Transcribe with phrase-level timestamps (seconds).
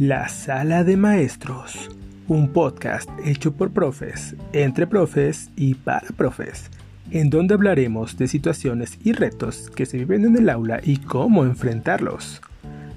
[0.00, 1.88] La Sala de Maestros,
[2.26, 6.68] un podcast hecho por profes, entre profes y para profes,
[7.12, 11.44] en donde hablaremos de situaciones y retos que se viven en el aula y cómo
[11.44, 12.42] enfrentarlos.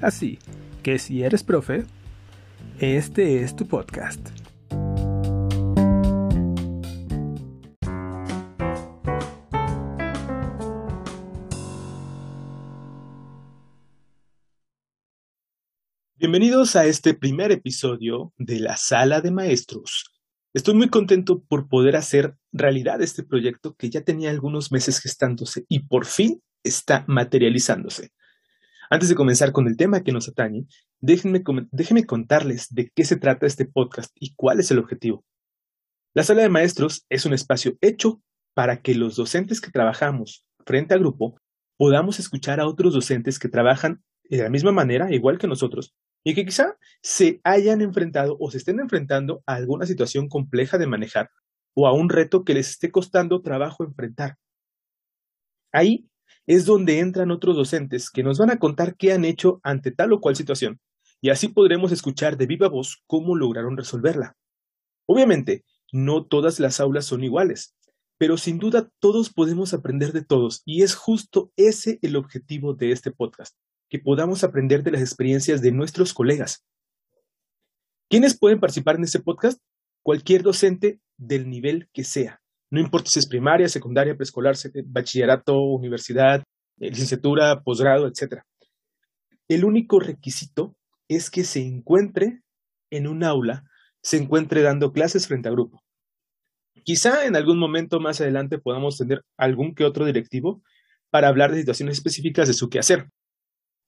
[0.02, 0.40] Así
[0.82, 1.86] que si eres profe,
[2.80, 4.30] este es tu podcast.
[16.30, 20.12] Bienvenidos a este primer episodio de la Sala de Maestros.
[20.54, 25.64] Estoy muy contento por poder hacer realidad este proyecto que ya tenía algunos meses gestándose
[25.70, 28.12] y por fin está materializándose.
[28.90, 30.68] Antes de comenzar con el tema que nos atañe,
[31.00, 31.42] déjenme,
[31.72, 35.24] déjenme contarles de qué se trata este podcast y cuál es el objetivo.
[36.14, 38.22] La Sala de Maestros es un espacio hecho
[38.54, 41.40] para que los docentes que trabajamos frente a grupo
[41.78, 46.36] podamos escuchar a otros docentes que trabajan de la misma manera, igual que nosotros, y
[46.36, 51.30] que quizá se hayan enfrentado o se estén enfrentando a alguna situación compleja de manejar
[51.74, 54.38] o a un reto que les esté costando trabajo enfrentar.
[55.72, 56.10] Ahí
[56.48, 60.14] es donde entran otros docentes que nos van a contar qué han hecho ante tal
[60.14, 60.80] o cual situación,
[61.22, 64.36] y así podremos escuchar de viva voz cómo lograron resolverla.
[65.06, 67.76] Obviamente, no todas las aulas son iguales,
[68.18, 72.92] pero sin duda todos podemos aprender de todos, y es justo ese el objetivo de
[72.92, 73.56] este podcast,
[73.90, 76.66] que podamos aprender de las experiencias de nuestros colegas.
[78.10, 79.60] ¿Quiénes pueden participar en este podcast?
[80.04, 82.42] Cualquier docente del nivel que sea.
[82.70, 86.44] No importa si es primaria, secundaria, preescolar, bachillerato, universidad,
[86.80, 88.42] eh, licenciatura, posgrado, etc.
[89.48, 90.76] El único requisito
[91.08, 92.42] es que se encuentre
[92.90, 93.64] en un aula,
[94.02, 95.82] se encuentre dando clases frente a grupo.
[96.84, 100.62] Quizá en algún momento más adelante podamos tener algún que otro directivo
[101.10, 103.10] para hablar de situaciones específicas de su quehacer.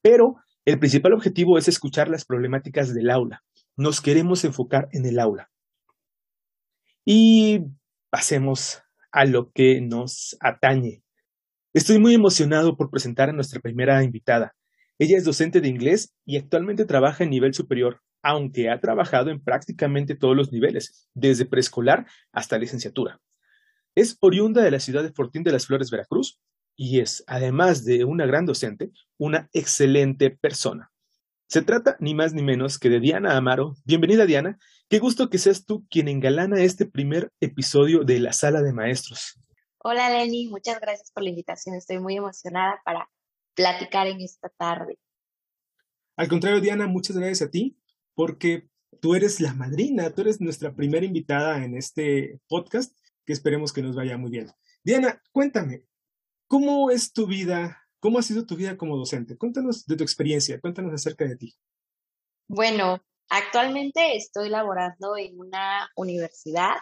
[0.02, 3.44] Pero el principal objetivo es escuchar las problemáticas del aula.
[3.76, 5.50] Nos queremos enfocar en el aula.
[7.06, 7.62] Y
[8.10, 8.82] pasemos
[9.12, 11.04] a lo que nos atañe.
[11.74, 14.56] Estoy muy emocionado por presentar a nuestra primera invitada.
[14.98, 19.42] Ella es docente de inglés y actualmente trabaja en nivel superior, aunque ha trabajado en
[19.42, 23.22] prácticamente todos los niveles, desde preescolar hasta licenciatura.
[23.96, 26.40] Es oriunda de la ciudad de Fortín de las Flores, Veracruz,
[26.80, 30.94] y es, además de una gran docente, una excelente persona.
[31.50, 33.76] Se trata ni más ni menos que de Diana Amaro.
[33.84, 34.58] Bienvenida Diana,
[34.88, 39.38] qué gusto que seas tú quien engalana este primer episodio de la sala de maestros.
[39.80, 43.10] Hola Lenny, muchas gracias por la invitación, estoy muy emocionada para
[43.56, 44.98] platicar en esta tarde.
[46.16, 47.78] Al contrario Diana, muchas gracias a ti
[48.16, 48.70] porque
[49.02, 53.82] tú eres la madrina, tú eres nuestra primera invitada en este podcast que esperemos que
[53.82, 54.50] nos vaya muy bien.
[54.82, 55.84] Diana, cuéntame,
[56.50, 57.88] ¿Cómo es tu vida?
[58.00, 59.38] ¿Cómo ha sido tu vida como docente?
[59.38, 61.54] Cuéntanos de tu experiencia, cuéntanos acerca de ti.
[62.48, 66.74] Bueno, actualmente estoy laborando en una universidad,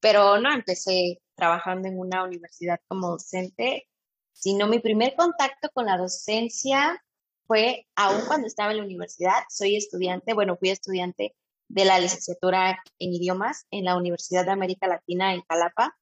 [0.00, 3.90] pero no empecé trabajando en una universidad como docente,
[4.32, 6.98] sino mi primer contacto con la docencia
[7.46, 9.44] fue aún cuando estaba en la universidad.
[9.50, 11.36] Soy estudiante, bueno, fui estudiante
[11.68, 15.94] de la licenciatura en idiomas en la Universidad de América Latina en Jalapa.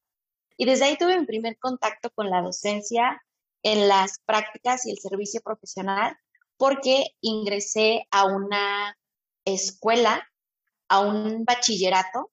[0.57, 3.23] Y desde ahí tuve mi primer contacto con la docencia
[3.63, 6.17] en las prácticas y el servicio profesional
[6.57, 8.97] porque ingresé a una
[9.45, 10.29] escuela,
[10.89, 12.31] a un bachillerato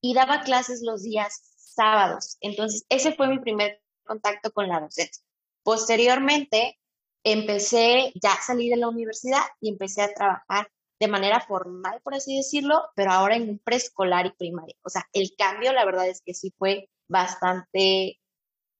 [0.00, 2.36] y daba clases los días sábados.
[2.40, 5.22] Entonces, ese fue mi primer contacto con la docencia.
[5.62, 6.78] Posteriormente,
[7.24, 12.36] empecé, ya salí de la universidad y empecé a trabajar de manera formal, por así
[12.36, 14.76] decirlo, pero ahora en un preescolar y primaria.
[14.82, 18.20] O sea, el cambio, la verdad es que sí fue bastante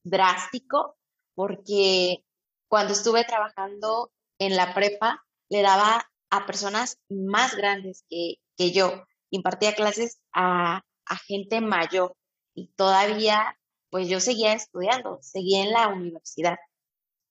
[0.05, 0.97] drástico
[1.35, 2.25] porque
[2.69, 9.05] cuando estuve trabajando en la prepa le daba a personas más grandes que, que yo,
[9.31, 12.17] impartía clases a, a gente mayor
[12.55, 13.59] y todavía
[13.91, 16.57] pues yo seguía estudiando, seguía en la universidad.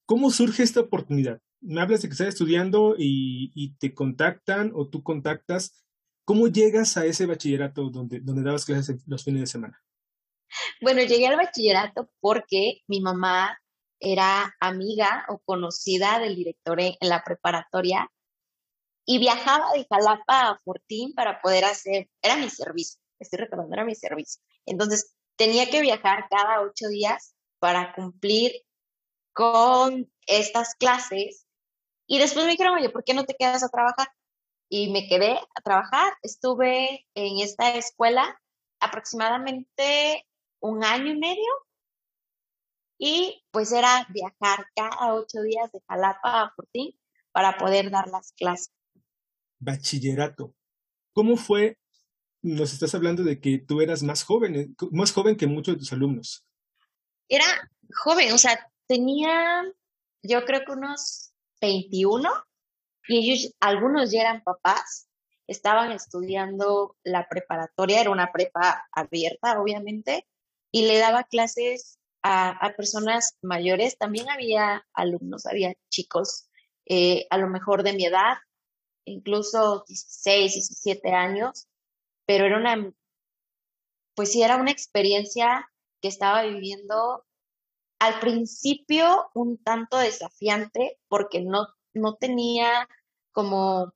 [0.06, 1.42] ¿Cómo surge esta oportunidad?
[1.60, 5.84] Me hablas de que estás estudiando y, y, te contactan o tú contactas.
[6.26, 9.84] ¿Cómo llegas a ese bachillerato donde, donde dabas clases los fines de semana?
[10.82, 13.58] Bueno, llegué al bachillerato porque mi mamá
[14.00, 18.10] era amiga o conocida del director en, la preparatoria
[19.06, 23.86] y viajaba de Jalapa a Fortín para poder hacer, era mi servicio, estoy recordando, era
[23.86, 24.42] mi servicio.
[24.66, 28.54] Entonces, tenía que viajar cada ocho días para cumplir
[29.34, 31.46] con estas clases
[32.08, 34.08] y después me dijeron, oye, ¿por qué no te quedas a trabajar?
[34.70, 38.40] Y me quedé a trabajar, estuve en esta escuela
[38.80, 40.26] aproximadamente
[40.64, 41.52] un año y medio
[42.98, 46.98] y pues era viajar cada ocho días de Jalapa a Fortín
[47.32, 48.72] para poder dar las clases.
[49.60, 50.56] bachillerato.
[51.14, 51.78] ¿Cómo fue?
[52.42, 55.80] Nos estás hablando de que tú eras más joven, eh, más joven que muchos de
[55.80, 56.46] tus alumnos.
[57.28, 57.46] Era
[58.04, 59.64] joven, o sea, tenía
[60.22, 62.30] yo creo que unos 21
[63.10, 65.10] y ellos, algunos ya eran papás,
[65.48, 70.26] estaban estudiando la preparatoria, era una prepa abierta, obviamente,
[70.74, 73.98] y le daba clases a, personas mayores.
[73.98, 76.50] También había alumnos, había chicos,
[76.86, 78.38] eh, a lo mejor de mi edad,
[79.06, 81.68] incluso 16, 17 años,
[82.26, 82.92] pero era una,
[84.16, 85.70] pues sí, era una experiencia
[86.02, 87.24] que estaba viviendo
[88.00, 92.90] al principio un tanto desafiante porque no, no tenía
[93.32, 93.94] como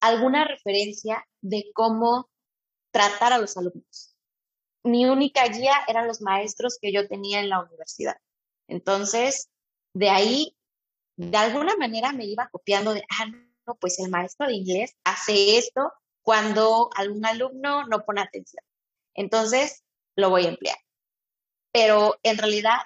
[0.00, 2.28] alguna referencia de cómo
[2.90, 4.17] tratar a los alumnos.
[4.84, 8.16] Mi única guía eran los maestros que yo tenía en la universidad.
[8.68, 9.48] Entonces,
[9.94, 10.56] de ahí,
[11.16, 13.26] de alguna manera me iba copiando de, ah,
[13.66, 15.92] no, pues el maestro de inglés hace esto
[16.22, 18.62] cuando algún alumno no pone atención.
[19.14, 19.82] Entonces,
[20.16, 20.76] lo voy a emplear.
[21.72, 22.78] Pero en realidad,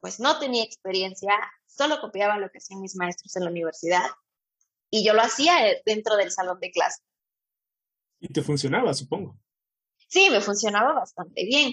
[0.00, 1.32] pues no tenía experiencia,
[1.66, 4.06] solo copiaba lo que hacían mis maestros en la universidad
[4.90, 7.02] y yo lo hacía eh, dentro del salón de clase.
[8.20, 9.38] Y te funcionaba, supongo.
[10.08, 11.72] Sí, me funcionaba bastante bien,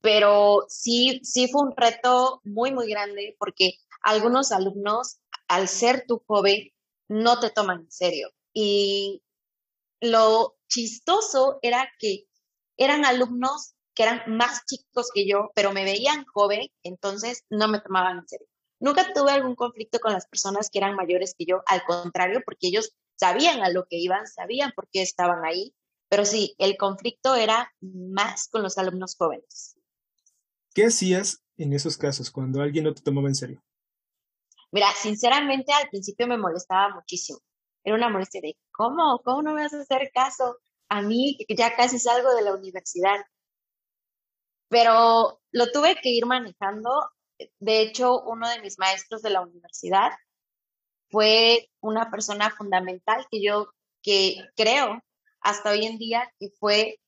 [0.00, 5.18] pero sí, sí fue un reto muy, muy grande porque algunos alumnos,
[5.48, 6.70] al ser tu joven,
[7.08, 8.28] no te toman en serio.
[8.52, 9.22] Y
[10.00, 12.26] lo chistoso era que
[12.76, 17.80] eran alumnos que eran más chicos que yo, pero me veían joven, entonces no me
[17.80, 18.46] tomaban en serio.
[18.80, 22.66] Nunca tuve algún conflicto con las personas que eran mayores que yo, al contrario, porque
[22.68, 25.74] ellos sabían a lo que iban, sabían por qué estaban ahí,
[26.14, 29.76] pero sí, el conflicto era más con los alumnos jóvenes.
[30.72, 33.64] ¿Qué hacías en esos casos cuando alguien no te tomaba en serio?
[34.70, 37.40] Mira, sinceramente al principio me molestaba muchísimo.
[37.82, 39.20] Era una molestia de, ¿cómo?
[39.24, 40.58] ¿Cómo no me vas a hacer caso?
[40.88, 43.24] A mí, que ya casi salgo de la universidad.
[44.68, 46.90] Pero lo tuve que ir manejando
[47.58, 50.12] de hecho, uno de mis maestros de la universidad
[51.10, 55.02] fue una persona fundamental que yo, que creo
[55.44, 56.98] hasta hoy en día que fue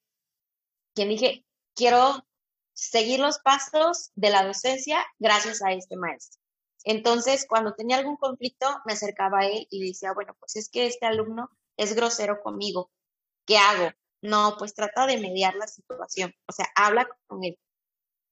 [0.94, 1.44] quien dije,
[1.74, 2.24] quiero
[2.72, 6.40] seguir los pasos de la docencia gracias a este maestro.
[6.84, 10.86] Entonces, cuando tenía algún conflicto, me acercaba a él y decía, bueno, pues es que
[10.86, 12.92] este alumno es grosero conmigo.
[13.44, 13.90] ¿Qué hago?
[14.22, 16.32] No, pues trata de mediar la situación.
[16.46, 17.58] O sea, habla con él.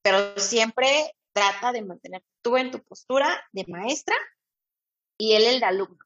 [0.02, 4.14] Pero siempre trata de mantener tú en tu postura de maestra
[5.18, 5.98] y él el de alumno.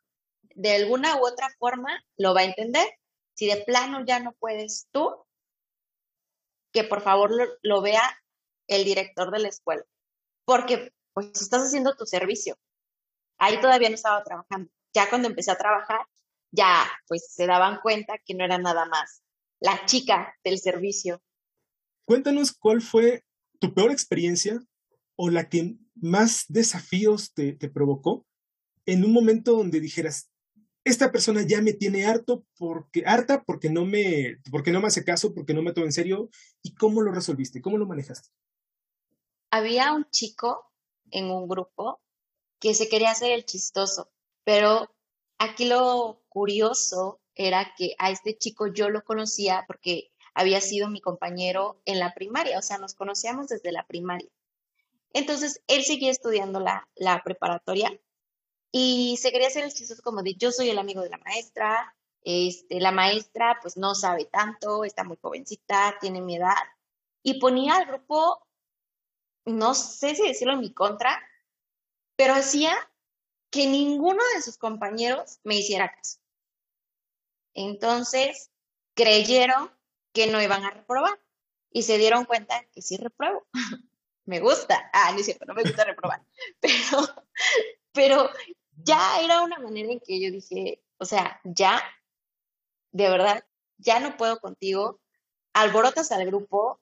[0.55, 2.87] De alguna u otra forma lo va a entender.
[3.39, 5.15] Si de plano ya no puedes tú,
[6.73, 7.31] que por favor
[7.63, 8.03] lo, vea
[8.67, 9.85] el director de la escuela,
[10.45, 12.59] porque pues estás haciendo tu servicio.
[13.39, 14.73] Ahí todavía no estaba trabajando.
[14.93, 16.01] Ya cuando empecé a trabajar,
[16.51, 19.23] ya pues se daban cuenta que no era nada más
[19.61, 21.23] la chica del servicio.
[22.07, 23.23] Cuéntanos cuál fue
[23.61, 24.59] tu peor experiencia
[25.15, 28.27] o la que más desafíos te, provocó
[28.85, 30.29] en un momento donde dijeras,
[30.89, 35.05] esta persona ya me tiene harto porque, harta porque no me, porque no me hace
[35.05, 36.31] caso, porque no me toma en serio,
[36.63, 37.61] ¿y cómo lo resolviste?
[37.61, 38.31] ¿Cómo lo manejaste?
[39.51, 40.71] Había un chico
[41.11, 42.01] en un grupo
[42.59, 44.11] que se quería hacer el chistoso,
[44.45, 44.95] pero
[45.39, 51.01] aquí lo curioso era que a este chico yo lo conocía porque había sido mi
[51.01, 54.29] compañero en la primaria, o sea, nos conocíamos desde la primaria.
[55.13, 57.99] Entonces, él seguía estudiando la, la preparatoria
[58.71, 61.95] y se quería hacer el chistoso como de yo soy el amigo de la maestra,
[62.23, 66.55] este, la maestra pues no sabe tanto, está muy jovencita, tiene mi edad.
[67.23, 68.47] Y ponía al grupo,
[69.45, 71.21] no sé si decirlo en mi contra,
[72.17, 72.77] pero hacía
[73.51, 76.19] que ninguno de sus compañeros me hiciera caso.
[77.55, 78.51] Entonces,
[78.95, 79.71] creyeron
[80.13, 81.19] que no iban a reprobar
[81.71, 83.47] y se dieron cuenta que sí repruebo.
[84.27, 84.91] me gusta.
[84.93, 86.23] Ah, no es cierto, no me gusta reprobar.
[86.61, 87.25] Pero,
[87.99, 88.31] pero
[88.85, 91.83] ya era una manera en que yo dije, o sea, ya,
[92.93, 93.45] de verdad,
[93.77, 95.01] ya no puedo contigo.
[95.53, 96.79] Alborotas al grupo.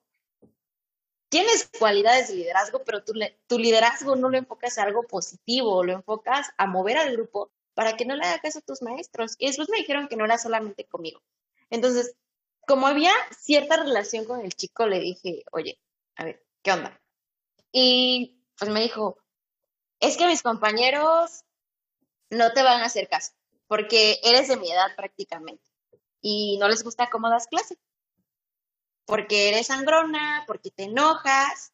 [1.31, 3.15] Tienes cualidades de liderazgo, pero tu,
[3.47, 7.97] tu liderazgo no lo enfocas a algo positivo, lo enfocas a mover al grupo para
[7.97, 9.37] que no le haga caso a tus maestros.
[9.39, 11.23] Y después me dijeron que no era solamente conmigo.
[11.71, 12.15] Entonces,
[12.67, 15.81] como había cierta relación con el chico, le dije, oye,
[16.17, 17.01] a ver, ¿qué onda?
[17.73, 19.17] Y pues me dijo,
[20.01, 21.45] es que mis compañeros
[22.31, 23.33] no te van a hacer caso,
[23.67, 25.65] porque eres de mi edad prácticamente
[26.21, 27.79] y no les gusta cómo das clase,
[29.05, 31.73] porque eres sangrona, porque te enojas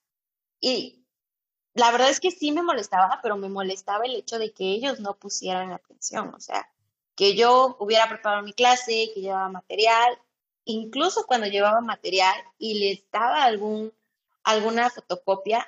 [0.61, 1.03] y
[1.75, 5.01] la verdad es que sí me molestaba, pero me molestaba el hecho de que ellos
[5.01, 6.71] no pusieran atención, o sea,
[7.17, 10.19] que yo hubiera preparado mi clase, que llevaba material,
[10.65, 13.93] incluso cuando llevaba material y le estaba algún,
[14.45, 15.67] alguna fotocopia,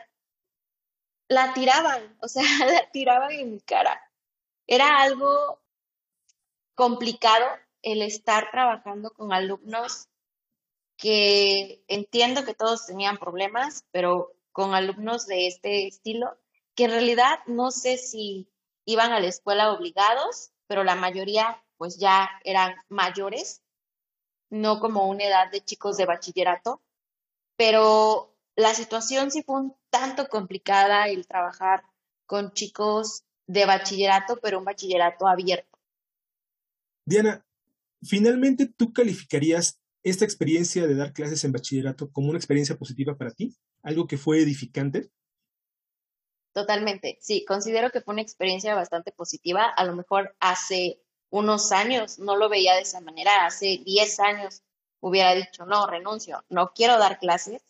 [1.35, 4.01] la tiraban, o sea, la tiraban en mi cara.
[4.67, 5.61] Era algo
[6.75, 7.45] complicado
[7.83, 10.09] el estar trabajando con alumnos
[10.97, 16.39] que entiendo que todos tenían problemas, pero con alumnos de este estilo,
[16.75, 18.49] que en realidad no sé si
[18.85, 23.63] iban a la escuela obligados, pero la mayoría pues ya eran mayores,
[24.51, 26.81] no como una edad de chicos de bachillerato,
[27.57, 31.83] pero la situación sí fue un tanto complicada el trabajar
[32.27, 35.79] con chicos de bachillerato, pero un bachillerato abierto.
[37.05, 37.45] Diana,
[38.03, 43.31] finalmente tú calificarías esta experiencia de dar clases en bachillerato como una experiencia positiva para
[43.31, 45.11] ti, algo que fue edificante.
[46.53, 49.65] Totalmente, sí, considero que fue una experiencia bastante positiva.
[49.65, 54.63] A lo mejor hace unos años no lo veía de esa manera, hace 10 años
[55.01, 57.63] hubiera dicho, no, renuncio, no quiero dar clases.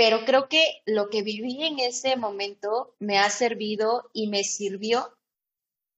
[0.00, 5.14] Pero creo que lo que viví en ese momento me ha servido y me sirvió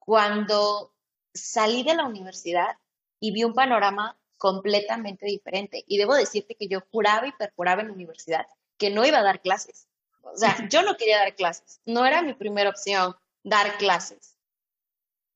[0.01, 0.93] cuando
[1.33, 2.79] salí de la universidad
[3.21, 5.85] y vi un panorama completamente diferente.
[5.87, 8.45] Y debo decirte que yo juraba y perforaba en la universidad
[8.77, 9.87] que no iba a dar clases.
[10.23, 14.37] O sea, yo no quería dar clases, no era mi primera opción dar clases.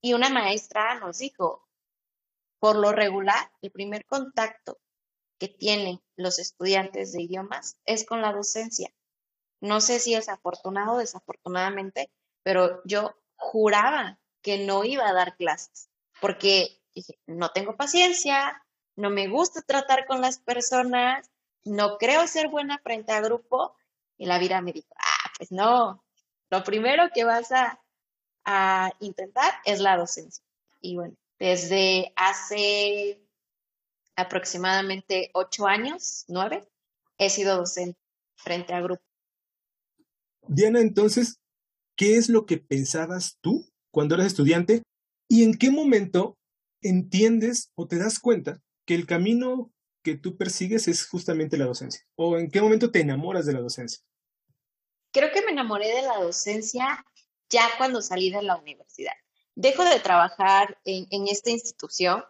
[0.00, 1.64] Y una maestra nos dijo,
[2.58, 4.80] por lo regular, el primer contacto
[5.38, 8.90] que tienen los estudiantes de idiomas es con la docencia.
[9.60, 12.10] No sé si es afortunado o desafortunadamente,
[12.42, 15.90] pero yo juraba que no iba a dar clases
[16.20, 18.62] porque dije, no tengo paciencia,
[18.96, 21.30] no me gusta tratar con las personas,
[21.64, 23.76] no creo ser buena frente a grupo.
[24.18, 26.02] Y la vida me dijo, ah, pues no,
[26.48, 27.82] lo primero que vas a,
[28.44, 30.42] a intentar es la docencia.
[30.80, 33.25] Y bueno, desde hace
[34.16, 36.66] aproximadamente ocho años, nueve,
[37.18, 37.98] he sido docente
[38.34, 39.02] frente a grupo.
[40.48, 41.40] Diana, entonces,
[41.96, 44.82] ¿qué es lo que pensabas tú cuando eras estudiante
[45.28, 46.38] y en qué momento
[46.82, 52.02] entiendes o te das cuenta que el camino que tú persigues es justamente la docencia?
[52.14, 54.02] ¿O en qué momento te enamoras de la docencia?
[55.12, 57.04] Creo que me enamoré de la docencia
[57.48, 59.14] ya cuando salí de la universidad.
[59.54, 62.22] Dejo de trabajar en, en esta institución.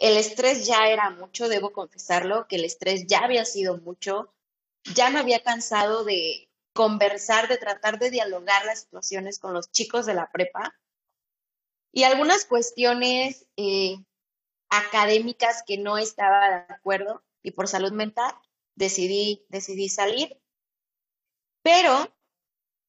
[0.00, 4.32] El estrés ya era mucho, debo confesarlo, que el estrés ya había sido mucho.
[4.94, 10.06] Ya me había cansado de conversar, de tratar de dialogar las situaciones con los chicos
[10.06, 10.74] de la prepa.
[11.92, 13.98] Y algunas cuestiones eh,
[14.70, 18.34] académicas que no estaba de acuerdo y por salud mental
[18.76, 20.40] decidí, decidí salir.
[21.62, 22.10] Pero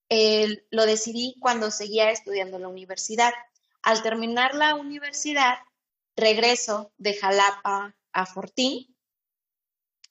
[0.08, 3.34] eh, lo decidí cuando seguía estudiando en la universidad.
[3.82, 5.60] Al terminar la universidad,
[6.22, 8.96] regreso de Jalapa a Fortín,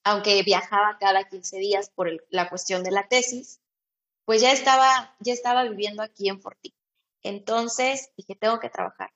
[0.03, 3.61] aunque viajaba cada 15 días por la cuestión de la tesis,
[4.25, 6.73] pues ya estaba, ya estaba viviendo aquí en Fortín.
[7.23, 9.11] Entonces dije, tengo que trabajar.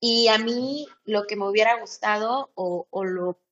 [0.00, 2.86] Y a mí lo que me hubiera gustado o,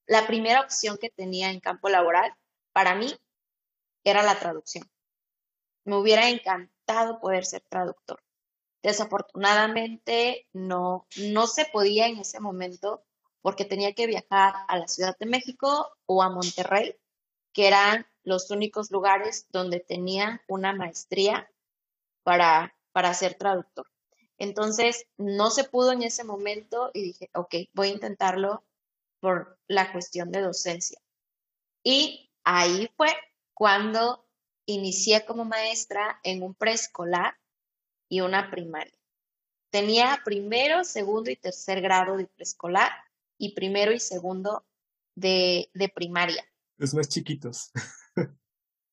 [0.06, 2.34] la primera opción que tenía en campo laboral
[2.72, 3.10] para mí
[4.04, 4.90] era la traducción.
[5.84, 8.21] Me hubiera encantado poder ser traductor.
[8.82, 13.04] Desafortunadamente no, no se podía en ese momento
[13.40, 16.96] porque tenía que viajar a la Ciudad de México o a Monterrey,
[17.52, 21.50] que eran los únicos lugares donde tenía una maestría
[22.22, 23.86] para, para ser traductor.
[24.38, 28.64] Entonces, no se pudo en ese momento y dije, ok, voy a intentarlo
[29.20, 31.00] por la cuestión de docencia.
[31.84, 33.08] Y ahí fue
[33.54, 34.26] cuando
[34.66, 37.36] inicié como maestra en un preescolar
[38.12, 38.92] y una primaria.
[39.70, 42.92] Tenía primero, segundo y tercer grado de preescolar
[43.38, 44.66] y primero y segundo
[45.14, 46.44] de, de primaria.
[46.76, 47.70] Los más chiquitos.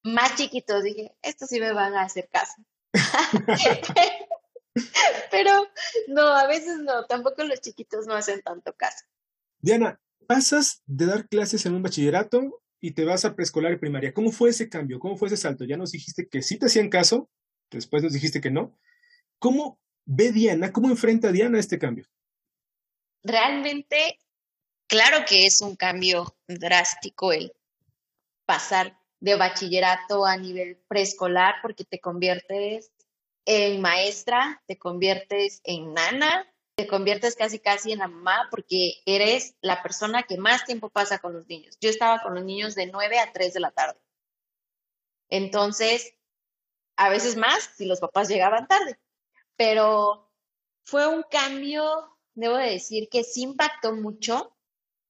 [0.03, 2.63] más chiquitos, dije, estos sí me van a hacer caso.
[5.31, 5.67] Pero
[6.07, 9.03] no, a veces no, tampoco los chiquitos no hacen tanto caso.
[9.59, 14.13] Diana, pasas de dar clases en un bachillerato y te vas a preescolar y primaria.
[14.13, 14.97] ¿Cómo fue ese cambio?
[14.97, 15.65] ¿Cómo fue ese salto?
[15.65, 17.29] Ya nos dijiste que sí te hacían caso,
[17.69, 18.79] después nos dijiste que no.
[19.39, 22.05] ¿Cómo ve Diana, cómo enfrenta Diana este cambio?
[23.23, 24.19] Realmente,
[24.87, 27.53] claro que es un cambio drástico el
[28.45, 32.91] pasar de bachillerato a nivel preescolar porque te conviertes
[33.45, 39.55] en maestra, te conviertes en nana, te conviertes casi casi en la mamá porque eres
[39.61, 41.77] la persona que más tiempo pasa con los niños.
[41.81, 43.99] Yo estaba con los niños de 9 a 3 de la tarde.
[45.29, 46.13] Entonces,
[46.95, 48.97] a veces más si los papás llegaban tarde,
[49.59, 50.31] pero
[50.85, 54.55] fue un cambio debo de decir que sí impactó mucho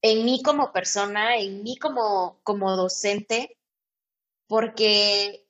[0.01, 3.59] en mí como persona, en mí como, como docente,
[4.47, 5.47] porque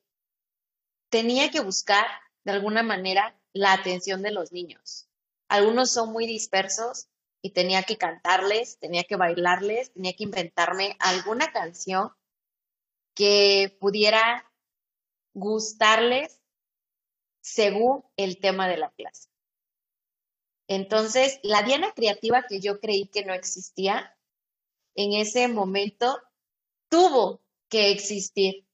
[1.08, 2.04] tenía que buscar
[2.44, 5.08] de alguna manera la atención de los niños.
[5.48, 7.08] Algunos son muy dispersos
[7.40, 12.12] y tenía que cantarles, tenía que bailarles, tenía que inventarme alguna canción
[13.14, 14.52] que pudiera
[15.32, 16.39] gustarles
[17.40, 19.28] según el tema de la clase.
[20.68, 24.16] Entonces, la Diana creativa que yo creí que no existía,
[24.94, 26.20] en ese momento
[26.88, 28.66] tuvo que existir.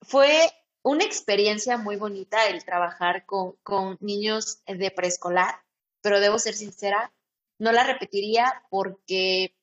[0.00, 0.50] Fue
[0.82, 5.62] una experiencia muy bonita el trabajar con, con niños de preescolar,
[6.00, 7.12] pero debo ser sincera,
[7.58, 9.54] no la repetiría porque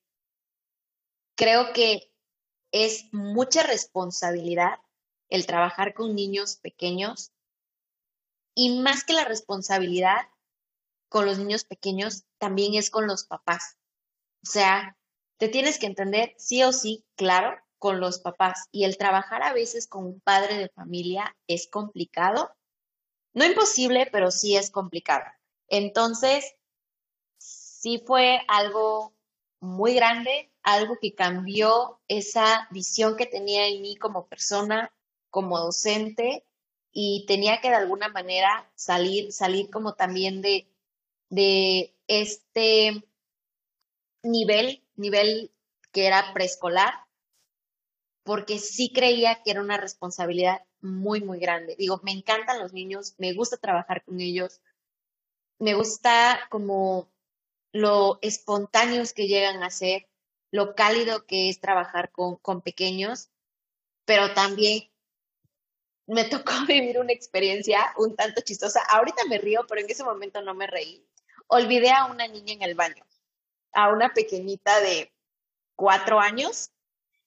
[1.36, 2.10] creo que
[2.72, 4.78] es mucha responsabilidad
[5.28, 7.32] el trabajar con niños pequeños
[8.54, 10.28] y más que la responsabilidad
[11.08, 13.76] con los niños pequeños, también es con los papás.
[14.42, 14.96] O sea,
[15.38, 18.68] te tienes que entender sí o sí, claro, con los papás.
[18.70, 22.50] Y el trabajar a veces con un padre de familia es complicado.
[23.32, 25.24] No imposible, pero sí es complicado.
[25.66, 26.54] Entonces,
[27.38, 29.14] sí fue algo
[29.60, 34.92] muy grande, algo que cambió esa visión que tenía en mí como persona,
[35.30, 36.44] como docente,
[36.92, 40.68] y tenía que de alguna manera salir, salir como también de,
[41.28, 43.04] de este
[44.22, 45.52] nivel, nivel
[45.92, 46.92] que era preescolar,
[48.22, 51.76] porque sí creía que era una responsabilidad muy, muy grande.
[51.78, 54.60] Digo, me encantan los niños, me gusta trabajar con ellos,
[55.58, 57.12] me gusta como
[57.72, 60.08] lo espontáneos que llegan a ser,
[60.50, 63.30] lo cálido que es trabajar con, con pequeños,
[64.04, 64.90] pero también
[66.10, 68.80] me tocó vivir una experiencia un tanto chistosa.
[68.88, 71.06] Ahorita me río, pero en ese momento no me reí.
[71.46, 73.04] Olvidé a una niña en el baño,
[73.72, 75.12] a una pequeñita de
[75.74, 76.70] cuatro años.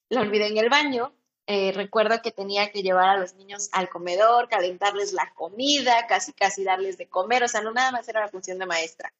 [0.08, 1.14] La olvidé en el baño.
[1.46, 6.32] Eh, recuerdo que tenía que llevar a los niños al comedor, calentarles la comida, casi
[6.32, 7.42] casi darles de comer.
[7.42, 9.12] O sea, no nada más era la función de maestra,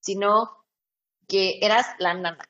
[0.00, 0.64] sino
[1.26, 2.48] que eras la nana.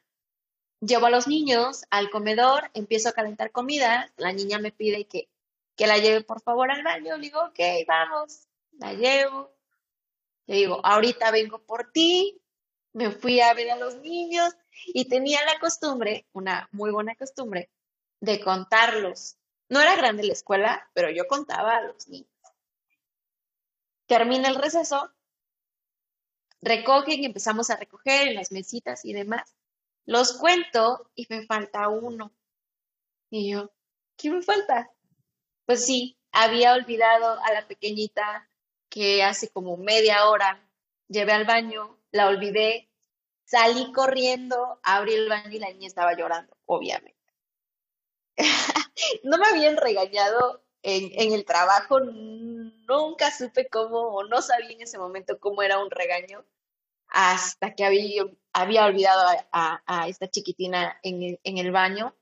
[0.81, 5.31] Llevo a los niños al comedor, empiezo a calentar comida, la niña me pide que,
[5.77, 9.55] que la lleve por favor al baño, le digo, ok, vamos, la llevo.
[10.47, 12.41] Le digo, ahorita vengo por ti,
[12.93, 14.55] me fui a ver a los niños
[14.87, 17.71] y tenía la costumbre, una muy buena costumbre,
[18.21, 19.37] de contarlos.
[19.69, 22.29] No era grande la escuela, pero yo contaba a los niños.
[24.07, 25.11] Termina el receso,
[26.61, 29.57] recogen empezamos a recoger en las mesitas y demás.
[30.05, 32.33] Los cuento y me falta uno.
[33.31, 33.73] Y yo,
[34.17, 34.94] ¿qué me falta?
[35.67, 38.49] Pues sí, había olvidado a la pequeñita
[38.89, 40.69] que hace como media hora
[41.09, 42.91] llevé al baño, la olvidé,
[43.45, 47.19] salí corriendo, abrí el baño y la niña estaba llorando, obviamente.
[49.25, 54.83] no me habían regañado en, en, el trabajo, nunca supe cómo, o no sabía en
[54.83, 56.45] ese momento cómo era un regaño,
[57.09, 62.15] hasta que había, había olvidado a, esta chiquitina en en el baño.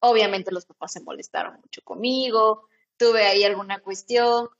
[0.00, 2.69] Obviamente los papás se molestaron mucho conmigo,
[3.00, 4.50] tuve ahí alguna cuestión,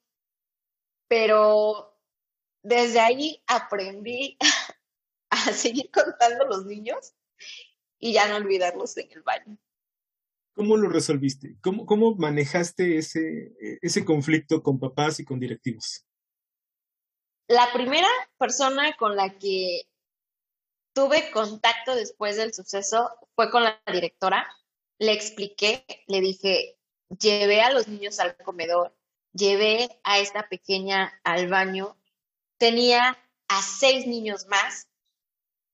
[1.09, 1.94] pero
[2.62, 4.38] desde ahí aprendí
[5.31, 7.12] a seguir contando los niños
[7.98, 9.59] y ya no olvidarlos en el baño.
[10.55, 11.59] ¿Cómo lo resolviste?
[11.61, 16.07] ¿Cómo, cómo manejaste ese, ese conflicto con papás y con directivos?
[17.46, 19.83] La primera persona con la que
[20.94, 24.46] tuve contacto después del suceso fue con la directora.
[24.98, 26.79] Le expliqué, le dije,
[27.18, 28.96] llevé a los niños al comedor,
[29.32, 31.96] llevé a esta pequeña al baño,
[32.58, 33.18] tenía
[33.48, 34.88] a seis niños más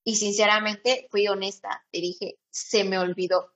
[0.05, 3.53] y sinceramente fui honesta, le dije, se me olvidó.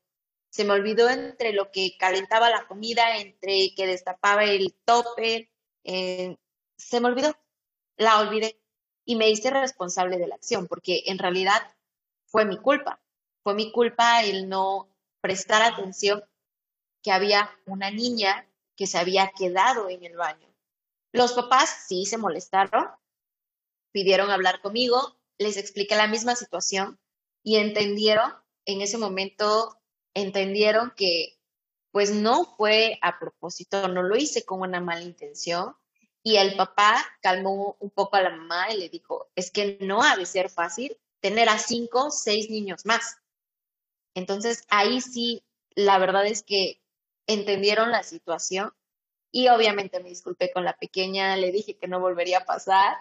[0.50, 5.48] Se me olvidó entre lo que calentaba la comida, entre que destapaba el topper,
[5.84, 6.36] eh,
[6.76, 7.36] se me olvidó
[8.00, 8.58] la olvidé
[9.04, 11.60] y me hice responsable de la acción, porque en realidad
[12.24, 13.00] fue mi culpa.
[13.42, 14.88] Fue mi culpa el no
[15.20, 16.24] prestar atención
[17.02, 20.48] que había una niña que se había quedado en el baño.
[21.12, 22.88] Los papás sí se molestaron,
[23.92, 26.98] pidieron hablar conmigo, les expliqué la misma situación
[27.42, 28.32] y entendieron,
[28.64, 29.80] en ese momento
[30.14, 31.38] entendieron que
[31.90, 35.74] pues no fue a propósito, no lo hice con una mala intención,
[36.22, 40.02] y el papá calmó un poco a la mamá y le dijo, es que no
[40.02, 43.18] ha de ser fácil tener a cinco, seis niños más.
[44.14, 45.42] Entonces ahí sí,
[45.74, 46.79] la verdad es que
[47.32, 48.72] entendieron la situación
[49.32, 52.96] y obviamente me disculpé con la pequeña, le dije que no volvería a pasar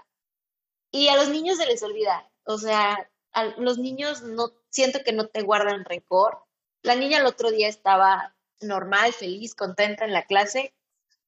[0.92, 3.10] y a los niños se les olvida, o sea,
[3.58, 6.44] los niños no siento que no te guardan rencor.
[6.82, 10.74] La niña el otro día estaba normal, feliz, contenta en la clase,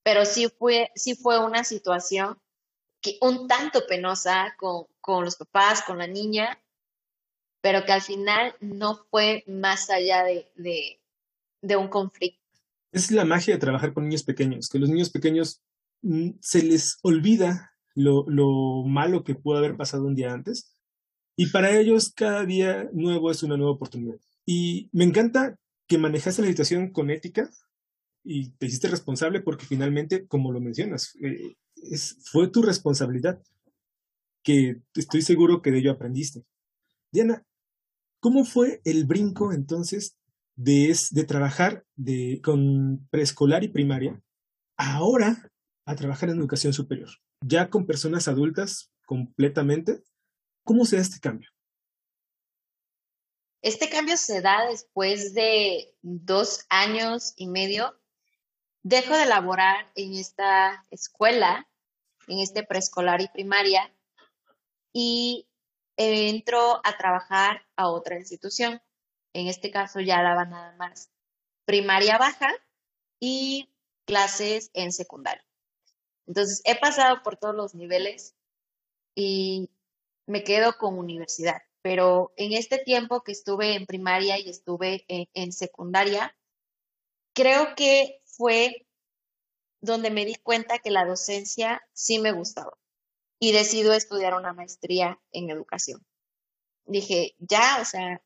[0.03, 2.41] pero sí fue, sí fue una situación
[3.01, 6.59] que un tanto penosa con, con los papás, con la niña,
[7.61, 10.51] pero que al final no fue más allá de,
[11.61, 12.40] de, un conflicto.
[12.91, 15.61] Es la magia de trabajar con niños pequeños, que los niños pequeños
[16.01, 20.75] mm, se les olvida lo, lo malo que pudo haber pasado un día antes
[21.35, 24.19] y para ellos cada día nuevo es una nueva oportunidad.
[24.45, 27.49] Y me encanta que manejaste la situación con ética
[28.23, 31.55] y te hiciste responsable porque finalmente, como lo mencionas, eh,
[32.31, 33.41] fue tu responsabilidad,
[34.43, 36.45] que estoy seguro que de ello aprendiste.
[37.11, 37.45] Diana,
[38.19, 40.17] ¿cómo fue el brinco entonces
[40.63, 44.21] de, de trabajar de, con preescolar y primaria
[44.77, 45.49] ahora
[45.85, 47.09] a trabajar en educación superior?
[47.43, 50.03] Ya con personas adultas completamente,
[50.63, 51.49] ¿cómo se da este cambio?
[53.63, 57.99] Este cambio se da después de dos años y medio.
[58.83, 61.67] Dejo de laborar en esta escuela,
[62.27, 63.93] en este preescolar y primaria,
[64.93, 65.47] y
[65.95, 68.81] entro a trabajar a otra institución.
[69.33, 71.11] En este caso ya daba nada más
[71.65, 72.49] primaria baja
[73.19, 73.69] y
[74.05, 75.45] clases en secundaria.
[76.27, 78.35] Entonces he pasado por todos los niveles
[79.15, 79.69] y
[80.25, 85.51] me quedo con universidad pero en este tiempo que estuve en primaria y estuve en,
[85.51, 86.35] secundaria,
[87.33, 88.87] creo que fue
[89.81, 92.77] donde me di cuenta que la docencia sí me gustaba
[93.39, 96.05] y decido estudiar una maestría en educación.
[96.85, 98.21] Dije, ya, o sea,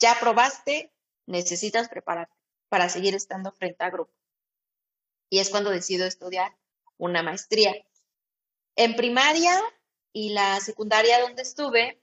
[0.00, 0.92] ya probaste,
[1.26, 2.34] necesitas prepararte
[2.68, 4.12] para seguir estando frente a grupo.
[5.28, 6.56] Y es cuando decido estudiar
[6.96, 7.74] una maestría.
[8.76, 9.60] En primaria
[10.12, 12.02] y la secundaria donde estuve,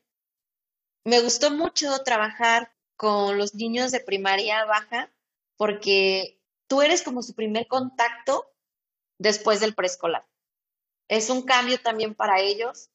[1.03, 5.13] me gustó mucho trabajar con los niños de primaria baja
[5.55, 8.53] porque tú eres como su primer contacto
[9.17, 10.27] después del preescolar.
[11.07, 12.89] Es un cambio también para ellos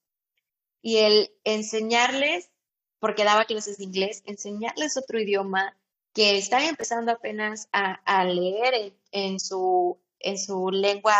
[0.83, 2.52] y el enseñarles,
[3.03, 5.77] porque daba clases de inglés, enseñarles otro idioma
[6.15, 11.13] que están empezando apenas a, leer en, su, en su lengua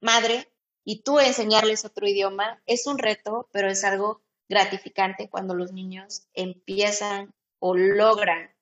[0.00, 0.48] madre
[0.84, 6.28] y tú enseñarles otro idioma es un reto, pero es algo gratificante cuando los niños
[6.34, 8.54] empiezan o logran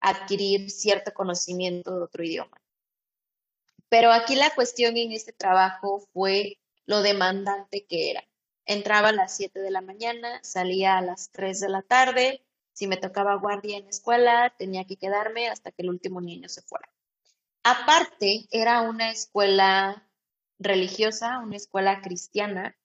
[0.00, 2.56] adquirir cierto conocimiento de otro idioma.
[3.90, 8.24] Pero aquí la cuestión en este trabajo fue lo demandante que era.
[8.68, 12.86] Entraba a las 7 de la mañana, salía a las 3 de la tarde, si
[12.86, 16.60] me tocaba guardia en la escuela, tenía que quedarme hasta que el último niño se
[16.60, 16.86] fuera.
[17.62, 20.06] Aparte, era una escuela
[20.58, 22.76] religiosa, una escuela cristiana,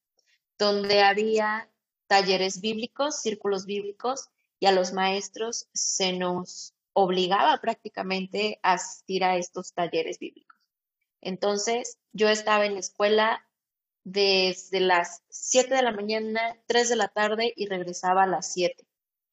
[0.58, 1.69] donde había
[2.08, 4.30] talleres bíblicos, círculos bíblicos,
[4.62, 10.58] y a los maestros se nos obligaba prácticamente a asistir a estos talleres bíblicos.
[11.19, 13.46] Entonces, yo estaba en la escuela
[14.03, 18.85] desde las 7 de la mañana, 3 de la tarde y regresaba a las 7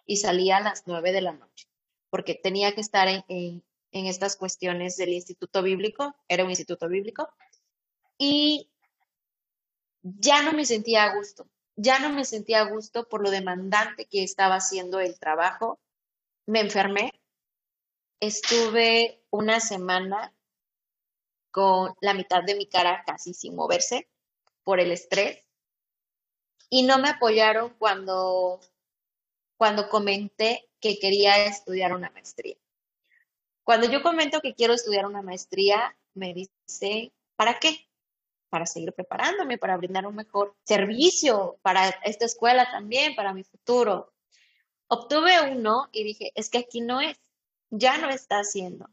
[0.06, 1.68] y salía a las 9 de la noche,
[2.10, 6.88] porque tenía que estar en, en, en estas cuestiones del instituto bíblico, era un instituto
[6.88, 7.28] bíblico,
[8.18, 8.70] y
[10.02, 11.48] ya no me sentía a gusto
[11.82, 15.80] ya no me sentía a gusto por lo demandante que estaba haciendo el trabajo.
[16.44, 17.12] Me enfermé.
[18.20, 20.34] Estuve una semana
[21.50, 24.10] con la mitad de mi cara casi sin moverse
[24.64, 25.44] por el estrés
[26.68, 28.60] y no me apoyaron cuando,
[29.56, 32.56] cuando comenté que quería estudiar una maestría.
[33.64, 37.90] Cuando yo comento que quiero estudiar una maestría, me dice, ¿para qué?
[38.50, 44.12] para seguir preparándome, para brindar un mejor servicio para esta escuela también, para mi futuro.
[44.88, 47.16] Obtuve uno y dije, es que aquí no es,
[47.70, 48.90] ya no está haciendo.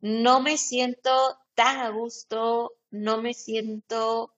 [0.00, 1.10] No me siento
[1.54, 4.32] tan a gusto, no me siento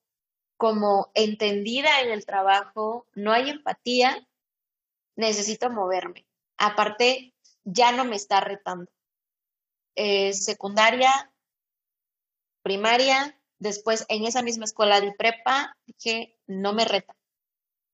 [0.60, 4.28] como entendida en el trabajo, no hay empatía,
[5.16, 6.26] necesito moverme.
[6.58, 8.92] Aparte, ya no me está retando.
[9.96, 11.32] Eh, secundaria,
[12.62, 17.14] primaria, Después, en esa misma escuela de prepa, dije, no me reta,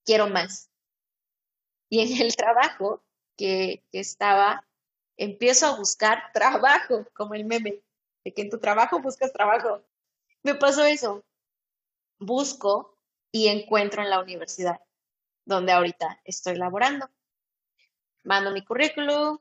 [0.05, 0.70] quiero más.
[1.88, 3.02] Y en el trabajo
[3.37, 4.64] que, que estaba,
[5.16, 7.83] empiezo a buscar trabajo, como el meme,
[8.24, 9.83] de que en tu trabajo buscas trabajo.
[10.44, 11.24] Me pasó eso.
[12.18, 12.98] Busco
[13.31, 14.81] y encuentro en la universidad,
[15.44, 17.09] donde ahorita estoy laborando.
[18.22, 19.38] Mando mi currículum,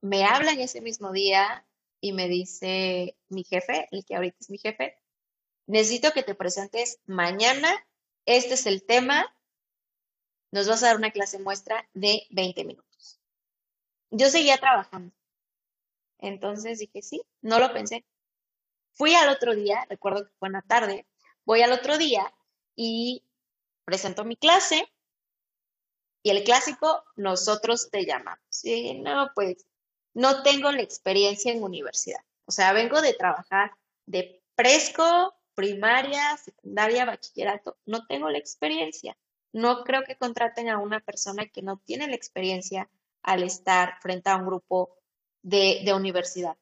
[0.00, 1.66] me hablan ese mismo día
[2.00, 4.98] y me dice mi jefe, el que ahorita es mi jefe,
[5.66, 7.70] necesito que te presentes mañana,
[8.26, 9.34] este es el tema,
[10.50, 13.20] nos vas a dar una clase muestra de 20 minutos.
[14.10, 15.14] Yo seguía trabajando.
[16.18, 18.04] Entonces dije, sí, no lo pensé.
[18.92, 21.06] Fui al otro día, recuerdo que fue en la tarde,
[21.44, 22.32] voy al otro día
[22.76, 23.22] y
[23.84, 24.88] presento mi clase
[26.24, 28.64] y el clásico, nosotros te llamamos.
[28.64, 29.66] Y no, pues
[30.14, 32.20] no tengo la experiencia en universidad.
[32.46, 33.72] O sea, vengo de trabajar
[34.06, 37.76] de presco, primaria, secundaria, bachillerato.
[37.84, 39.18] No tengo la experiencia.
[39.52, 42.88] No creo que contraten a una persona que no tiene la experiencia
[43.22, 44.96] al estar frente a un grupo
[45.42, 46.56] de, de universidad.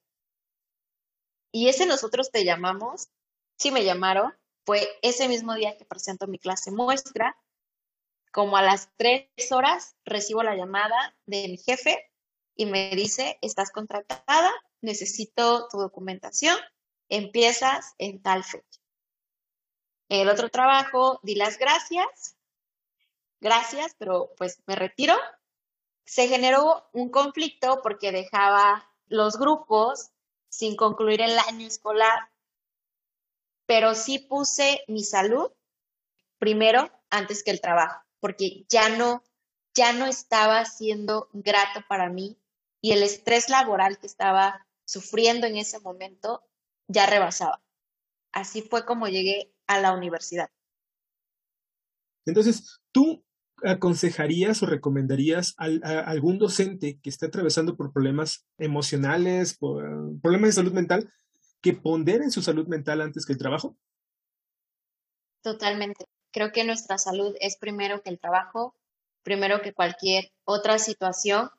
[1.52, 3.10] Y ese nosotros te llamamos,
[3.58, 7.36] sí me llamaron, fue ese mismo día que presento mi clase muestra,
[8.32, 12.10] como a las tres horas recibo la llamada de mi jefe
[12.56, 16.56] y me dice, estás contratada, necesito tu documentación,
[17.08, 18.80] empiezas en tal fecha.
[20.08, 22.36] En el otro trabajo di las gracias,
[23.40, 25.14] gracias, pero pues me retiro.
[26.04, 30.10] Se generó un conflicto porque dejaba los grupos
[30.48, 32.31] sin concluir el año escolar,
[33.72, 35.50] pero sí puse mi salud
[36.38, 39.24] primero antes que el trabajo, porque ya no,
[39.74, 42.36] ya no estaba siendo grato para mí
[42.82, 46.42] y el estrés laboral que estaba sufriendo en ese momento
[46.86, 47.62] ya rebasaba.
[48.30, 50.50] Así fue como llegué a la universidad.
[52.26, 53.24] Entonces, ¿tú
[53.64, 55.64] aconsejarías o recomendarías a,
[56.00, 59.82] algún docente que esté atravesando por problemas emocionales, por
[60.20, 61.10] problemas de salud mental,
[61.62, 63.76] que ponderen su salud mental antes que el trabajo?
[65.42, 66.06] Totalmente.
[66.32, 68.74] Creo que nuestra salud es primero que el trabajo,
[69.22, 71.50] primero que cualquier otra situación.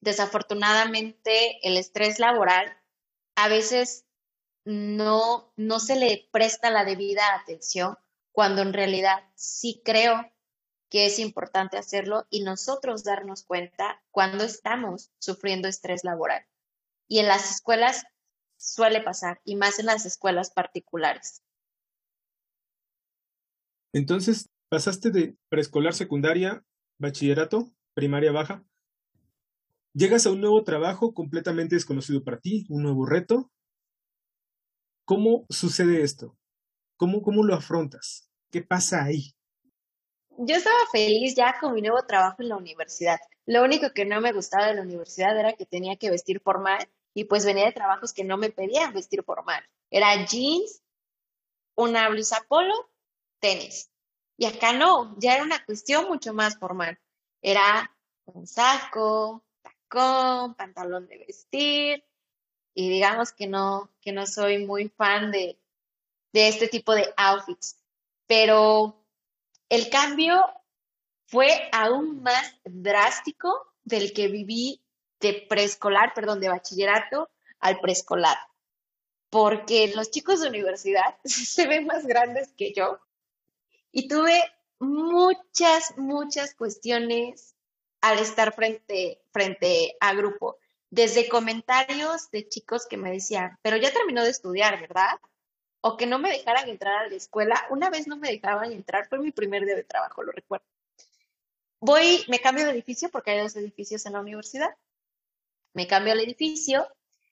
[0.00, 2.76] Desafortunadamente, el estrés laboral
[3.34, 4.04] a veces
[4.64, 7.96] no, no se le presta la debida atención
[8.32, 10.30] cuando en realidad sí creo
[10.90, 16.44] que es importante hacerlo y nosotros darnos cuenta cuando estamos sufriendo estrés laboral.
[17.06, 18.04] Y en las escuelas
[18.60, 21.42] suele pasar, y más en las escuelas particulares.
[23.92, 26.64] Entonces, pasaste de preescolar, secundaria,
[26.98, 28.64] bachillerato, primaria baja.
[29.94, 33.50] Llegas a un nuevo trabajo completamente desconocido para ti, un nuevo reto.
[35.04, 36.38] ¿Cómo sucede esto?
[36.96, 38.30] ¿Cómo, cómo lo afrontas?
[38.52, 39.34] ¿Qué pasa ahí?
[40.42, 43.18] yo estaba feliz ya con mi nuevo trabajo en la universidad.
[43.44, 46.88] Lo único que no me gustaba de la universidad era que tenía que vestir formal
[47.14, 49.64] y pues venía de trabajos que no me pedían vestir formal.
[49.90, 50.82] Era jeans,
[51.74, 52.90] una blusa polo,
[53.40, 53.90] tenis.
[54.36, 56.98] Y acá no, ya era una cuestión mucho más formal.
[57.42, 57.94] Era
[58.26, 62.04] un saco, tacón, pantalón de vestir.
[62.74, 65.58] Y digamos que no, que no soy muy fan de,
[66.32, 67.82] de este tipo de outfits.
[68.26, 69.04] Pero
[69.68, 70.42] el cambio
[71.26, 74.80] fue aún más drástico del que viví
[75.20, 78.36] de preescolar, perdón, de bachillerato al preescolar,
[79.28, 83.00] porque los chicos de universidad se ven más grandes que yo
[83.92, 84.40] y tuve
[84.78, 87.54] muchas, muchas cuestiones
[88.00, 93.92] al estar frente, frente a grupo, desde comentarios de chicos que me decían, pero ya
[93.92, 95.20] terminó de estudiar, ¿verdad?
[95.80, 97.66] o que no me dejaran entrar a la escuela.
[97.70, 100.66] Una vez no me dejaban entrar, fue mi primer día de trabajo, lo recuerdo.
[101.80, 104.76] Voy, me cambio de edificio porque hay dos edificios en la universidad.
[105.72, 106.88] Me cambio al edificio,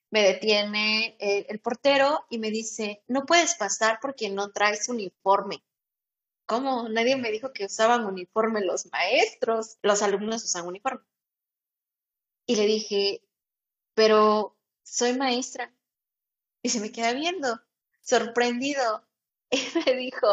[0.09, 5.63] me detiene el, el portero y me dice, no puedes pasar porque no traes uniforme.
[6.45, 6.89] ¿Cómo?
[6.89, 9.77] Nadie me dijo que usaban uniforme los maestros.
[9.83, 11.05] Los alumnos usan uniforme.
[12.47, 13.21] Y le dije,
[13.93, 15.71] pero soy maestra.
[16.63, 17.61] Y se me queda viendo
[18.01, 19.05] sorprendido.
[19.51, 20.27] Y me dijo,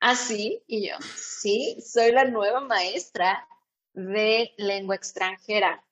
[0.00, 0.62] ¿ah, sí?
[0.66, 3.48] Y yo, sí, soy la nueva maestra
[3.92, 5.84] de lengua extranjera.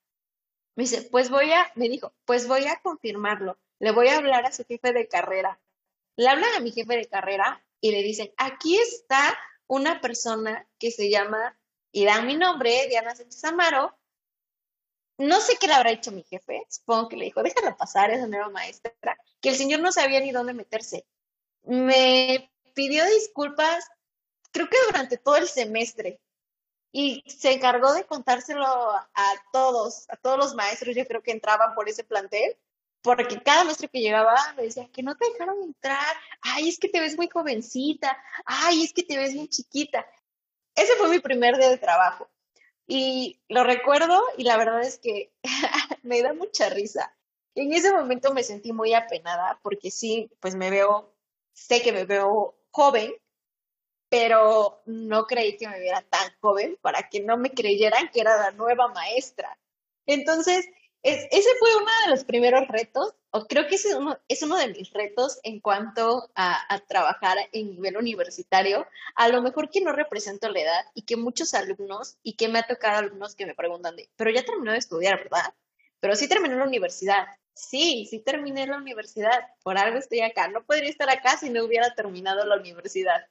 [0.76, 3.58] Me dice, pues voy a, me dijo, pues voy a confirmarlo.
[3.80, 5.60] Le voy a hablar a su jefe de carrera.
[6.16, 9.36] Le hablan a mi jefe de carrera y le dicen, aquí está
[9.66, 11.58] una persona que se llama,
[11.90, 13.98] y dan mi nombre, Diana Sánchez Amaro.
[15.18, 18.20] No sé qué le habrá hecho mi jefe, supongo que le dijo, déjala pasar, es
[18.20, 21.06] la nueva maestra, que el señor no sabía ni dónde meterse
[21.66, 23.84] me pidió disculpas,
[24.52, 26.20] creo que durante todo el semestre.
[26.92, 31.74] Y se encargó de contárselo a todos, a todos los maestros, yo creo que entraban
[31.74, 32.56] por ese plantel,
[33.02, 36.88] porque cada maestro que llegaba me decía que no te dejaron entrar, ay, es que
[36.88, 40.06] te ves muy jovencita, ay, es que te ves bien chiquita.
[40.74, 42.28] Ese fue mi primer día de trabajo.
[42.86, 45.32] Y lo recuerdo y la verdad es que
[46.02, 47.16] me da mucha risa.
[47.54, 51.12] En ese momento me sentí muy apenada porque sí, pues me veo
[51.56, 53.12] sé que me veo joven,
[54.16, 58.34] pero no creí que me viera tan joven para que no me creyeran que era
[58.38, 59.58] la nueva maestra.
[60.06, 60.66] Entonces,
[61.02, 64.68] ese fue uno de los primeros retos, o creo que es uno, es uno de
[64.68, 68.86] mis retos en cuanto a, a, trabajar en nivel universitario.
[69.16, 72.60] A lo mejor que no represento la edad y que muchos alumnos, y que me
[72.60, 75.52] ha tocado alumnos que me preguntan de, pero ya terminó de estudiar, ¿verdad?
[76.00, 77.26] Pero sí terminó la universidad.
[77.52, 79.46] Sí, sí terminé la universidad.
[79.62, 80.48] Por algo estoy acá.
[80.48, 83.26] No podría estar acá si no hubiera terminado la universidad.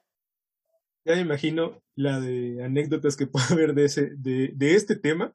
[1.05, 5.33] Ya me imagino la de anécdotas que puede haber de, ese, de, de este tema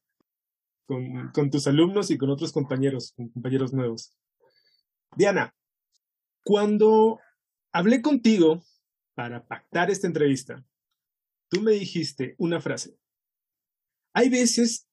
[1.33, 4.13] con, tus alumnos y con otros compañeros, con compañeros nuevos.
[5.17, 5.55] Diana,
[6.45, 7.21] cuando
[7.73, 8.65] hablé contigo
[9.15, 10.65] para pactar esta entrevista,
[11.49, 12.97] tú me dijiste una frase.
[14.13, 14.89] Hay veces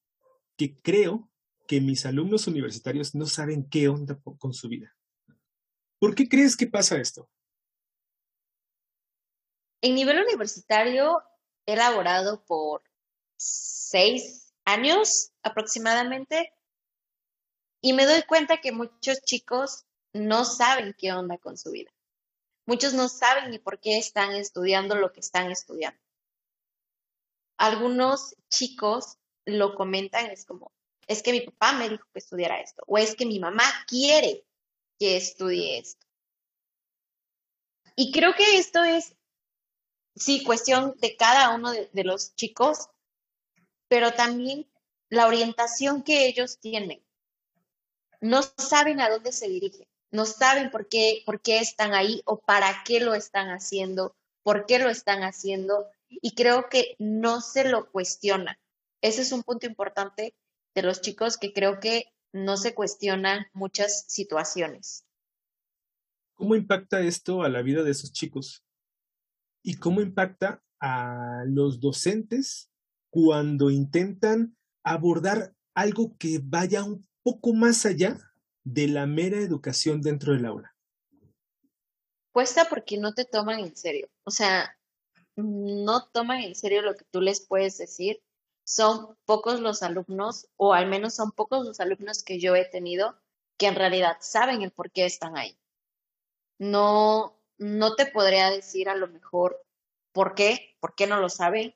[0.56, 1.28] que creo
[1.66, 4.94] que mis alumnos universitarios no saben qué onda con su vida.
[5.98, 7.28] ¿Por qué crees que pasa esto?
[9.80, 11.22] En nivel universitario,
[11.66, 12.82] he elaborado por
[13.36, 16.52] seis años aproximadamente
[17.80, 21.92] y me doy cuenta que muchos chicos no saben qué onda con su vida.
[22.66, 26.00] Muchos no saben ni por qué están estudiando lo que están estudiando.
[27.56, 30.72] Algunos chicos lo comentan, es como,
[31.06, 34.44] es que mi papá me dijo que estudiara esto, o es que mi mamá quiere
[34.98, 36.06] que estudie esto.
[37.96, 39.16] Y creo que esto es,
[40.18, 42.88] sí, cuestión de cada uno de, los chicos
[43.88, 44.70] pero también
[45.08, 47.02] la orientación que ellos tienen.
[48.20, 52.38] No saben a dónde se dirigen, no saben por qué, por qué están ahí o
[52.38, 57.68] para qué lo están haciendo, por qué lo están haciendo y creo que no se
[57.68, 58.56] lo cuestionan.
[59.00, 60.34] Ese es un punto importante
[60.74, 65.04] de los chicos que creo que no se cuestionan muchas situaciones.
[66.34, 68.62] ¿Cómo impacta esto a la vida de esos chicos?
[69.68, 72.70] ¿Y cómo impacta a los docentes
[73.10, 78.16] cuando intentan abordar algo que vaya un poco más allá
[78.64, 80.74] de la mera educación dentro del aula?
[82.32, 84.08] Cuesta porque no te toman en serio.
[84.24, 84.74] O sea,
[85.36, 88.22] no toman en serio lo que tú les puedes decir.
[88.64, 93.20] Son pocos los alumnos, o al menos son pocos los alumnos que yo he tenido,
[93.58, 95.58] que en realidad saben el por qué están ahí.
[96.58, 99.60] No, no te podría decir a lo mejor
[100.12, 101.74] por qué, por qué no lo saben,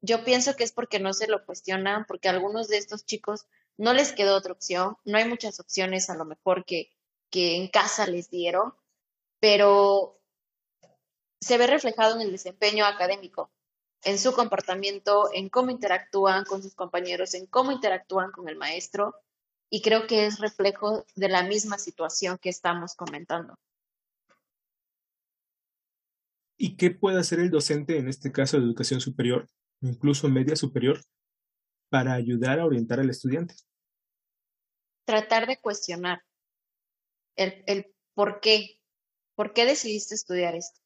[0.00, 3.46] yo pienso que es porque no se lo cuestionan, porque a algunos de estos chicos
[3.76, 6.90] no les quedó otra opción, no hay muchas opciones a lo mejor que,
[7.30, 8.74] que en casa les dieron,
[9.40, 10.20] pero
[11.40, 13.50] se ve reflejado en el desempeño académico,
[14.02, 19.14] en su comportamiento, en cómo interactúan con sus compañeros, en cómo interactúan con el maestro,
[19.70, 23.58] y creo que es reflejo de la misma situación que estamos comentando.
[26.58, 29.48] ¿Y qué puede hacer el docente, en este caso de educación superior,
[29.80, 31.00] incluso media superior,
[31.88, 33.54] para ayudar a orientar al estudiante.
[35.04, 36.22] Tratar de cuestionar
[37.36, 38.80] el, por qué,
[39.34, 40.80] por qué decidiste estudiar esto.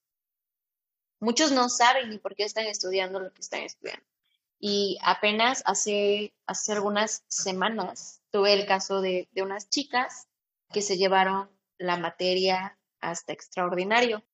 [1.21, 4.05] Muchos no saben ni por qué están estudiando lo que están estudiando.
[4.59, 10.29] Y apenas hace, hace algunas semanas tuve el caso de, de unas chicas
[10.73, 14.25] que se llevaron la materia hasta extraordinario.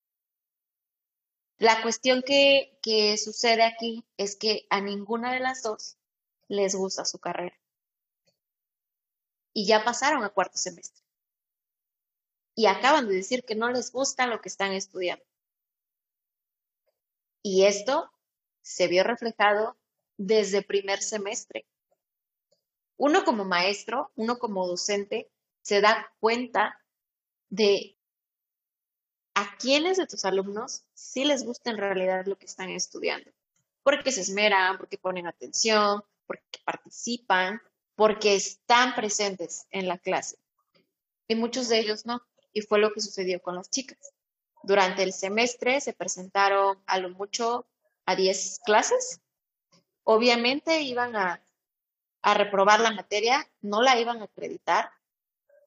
[1.59, 5.97] La cuestión que, sucede aquí es que a ninguna de las dos
[6.47, 7.59] les gusta su carrera.
[9.53, 11.03] Y ya pasaron a cuarto semestre.
[12.55, 15.25] Y acaban de decir que no les gusta lo que están estudiando.
[17.41, 18.09] Y esto
[18.61, 19.77] se vio reflejado
[20.15, 21.65] desde primer semestre.
[22.95, 25.29] Uno como maestro, uno como docente,
[25.61, 26.81] se da cuenta
[27.49, 27.98] de
[29.33, 33.31] a quiénes de tus alumnos sí les gusta en realidad lo que están estudiando.
[33.83, 37.61] Porque se esmeran, porque ponen atención, porque participan,
[37.95, 40.37] porque están presentes en la clase.
[41.27, 42.21] Y muchos de ellos no.
[42.53, 44.13] Y fue lo que sucedió con las chicas.
[44.63, 47.65] Durante el semestre se presentaron a lo mucho
[48.05, 49.21] a 10 clases.
[50.03, 51.41] Obviamente iban a,
[52.21, 54.91] a reprobar la materia, no la iban a acreditar.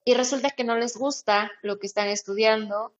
[0.05, 2.93] Y resulta que no les gusta lo que están estudiando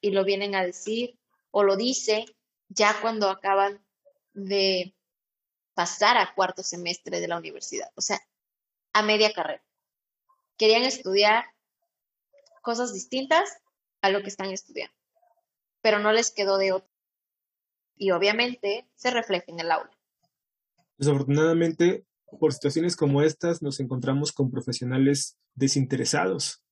[0.00, 1.18] y lo vienen a decir
[1.50, 2.26] o lo dice
[2.68, 3.84] ya cuando acaban
[4.32, 4.94] de
[5.74, 8.20] pasar a cuarto semestre de la universidad, o sea,
[8.92, 9.64] a media carrera.
[10.56, 11.44] Querían estudiar
[12.62, 13.48] cosas distintas
[14.02, 14.94] a lo que están estudiando,
[15.80, 16.90] pero no les quedó de otro.
[17.96, 19.90] Y obviamente se refleja en el aula.
[20.96, 22.06] Desafortunadamente,
[22.38, 26.62] por situaciones como estas, nos encontramos con profesionales desinteresados,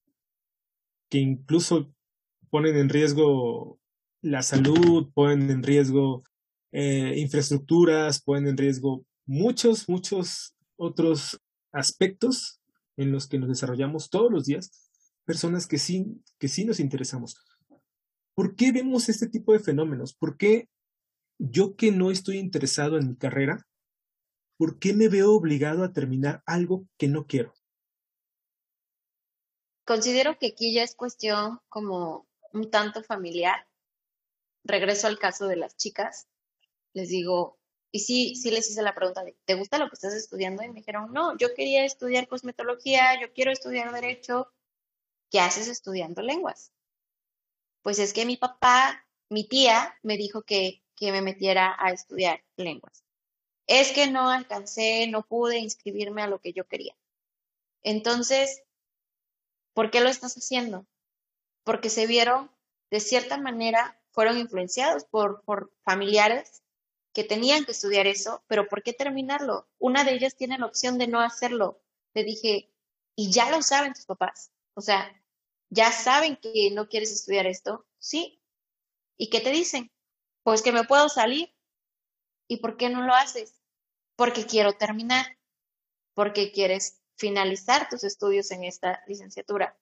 [1.08, 1.92] que incluso
[2.48, 3.78] ponen en riesgo
[4.20, 6.24] la salud, ponen en riesgo
[6.72, 11.40] eh, infraestructuras, ponen en riesgo muchos, muchos otros
[11.72, 12.60] aspectos
[12.96, 14.90] en los que nos desarrollamos todos los días,
[15.24, 17.36] personas que sí, que sí nos interesamos.
[18.34, 20.14] ¿Por qué vemos este tipo de fenómenos?
[20.14, 20.68] ¿Por qué
[21.38, 23.66] yo que no estoy interesado en mi carrera,
[24.56, 27.52] por qué me veo obligado a terminar algo que no quiero?
[29.84, 33.66] Considero que aquí ya es cuestión como un tanto familiar.
[34.64, 36.28] Regreso al caso de las chicas.
[36.92, 37.58] Les digo,
[37.90, 40.62] y sí, sí les hice la pregunta de, ¿te gusta lo que estás estudiando?
[40.62, 44.52] Y me dijeron, no, yo quería estudiar cosmetología, yo quiero estudiar derecho.
[45.30, 46.72] ¿Qué haces estudiando lenguas?
[47.82, 52.44] Pues es que mi papá, mi tía, me dijo que, que me metiera a estudiar
[52.56, 53.04] lenguas.
[53.66, 56.96] Es que no alcancé, no pude inscribirme a lo que yo quería.
[57.82, 58.62] Entonces,
[59.74, 60.86] ¿por qué lo estás haciendo?
[61.68, 62.50] Porque se vieron,
[62.90, 65.44] de cierta manera, fueron influenciados por,
[65.84, 66.62] familiares
[67.12, 69.68] que tenían que estudiar eso, pero ¿por qué terminarlo?
[69.78, 71.82] Una de ellas tiene la opción de no hacerlo.
[72.14, 72.72] Le dije,
[73.14, 74.50] y ya lo saben tus papás.
[74.72, 75.14] O sea,
[75.68, 78.42] ya saben que no quieres estudiar esto, ¿sí?
[79.18, 79.92] ¿Y qué te dicen?
[80.44, 81.54] Pues que me puedo salir.
[82.48, 83.60] ¿Y por qué no lo haces?
[84.16, 85.36] Porque quiero terminar,
[86.14, 89.78] porque quieres finalizar tus estudios en esta licenciatura,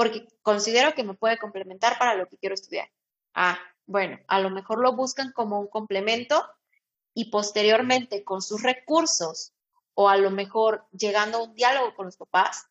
[0.00, 2.90] porque considero que me puede complementar para lo que quiero estudiar.
[3.34, 6.42] Ah, bueno, a lo mejor lo buscan como un complemento
[7.12, 9.52] y posteriormente con sus recursos
[9.92, 12.68] o a lo mejor llegando a un diálogo con los papás,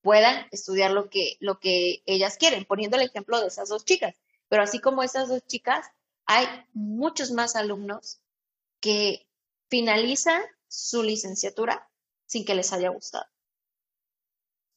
[0.00, 4.16] puedan estudiar lo que, lo que ellas quieren, poniendo el ejemplo de esas dos chicas.
[4.48, 5.86] Pero así como esas dos chicas,
[6.26, 8.20] hay muchos más alumnos
[8.80, 9.28] que
[9.68, 11.88] finalizan su licenciatura
[12.26, 13.26] sin que les haya gustado.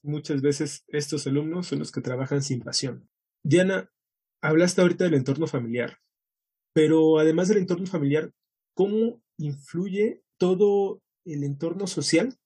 [0.06, 3.10] Muchas veces estos alumnos son los que trabajan sin pasión.
[3.44, 3.92] Diana,
[4.40, 5.98] hablaste ahorita del entorno familiar,
[6.74, 8.32] pero además del entorno familiar,
[8.76, 12.38] ¿cómo influye todo el entorno social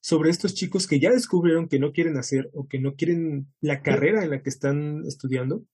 [0.00, 3.82] sobre estos chicos que ya descubrieron que no quieren hacer o que no quieren la
[3.82, 5.64] carrera en la que están estudiando,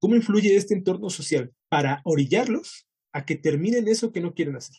[0.00, 4.76] ¿cómo influye este entorno social para orillarlos a que terminen eso que no quieren hacer?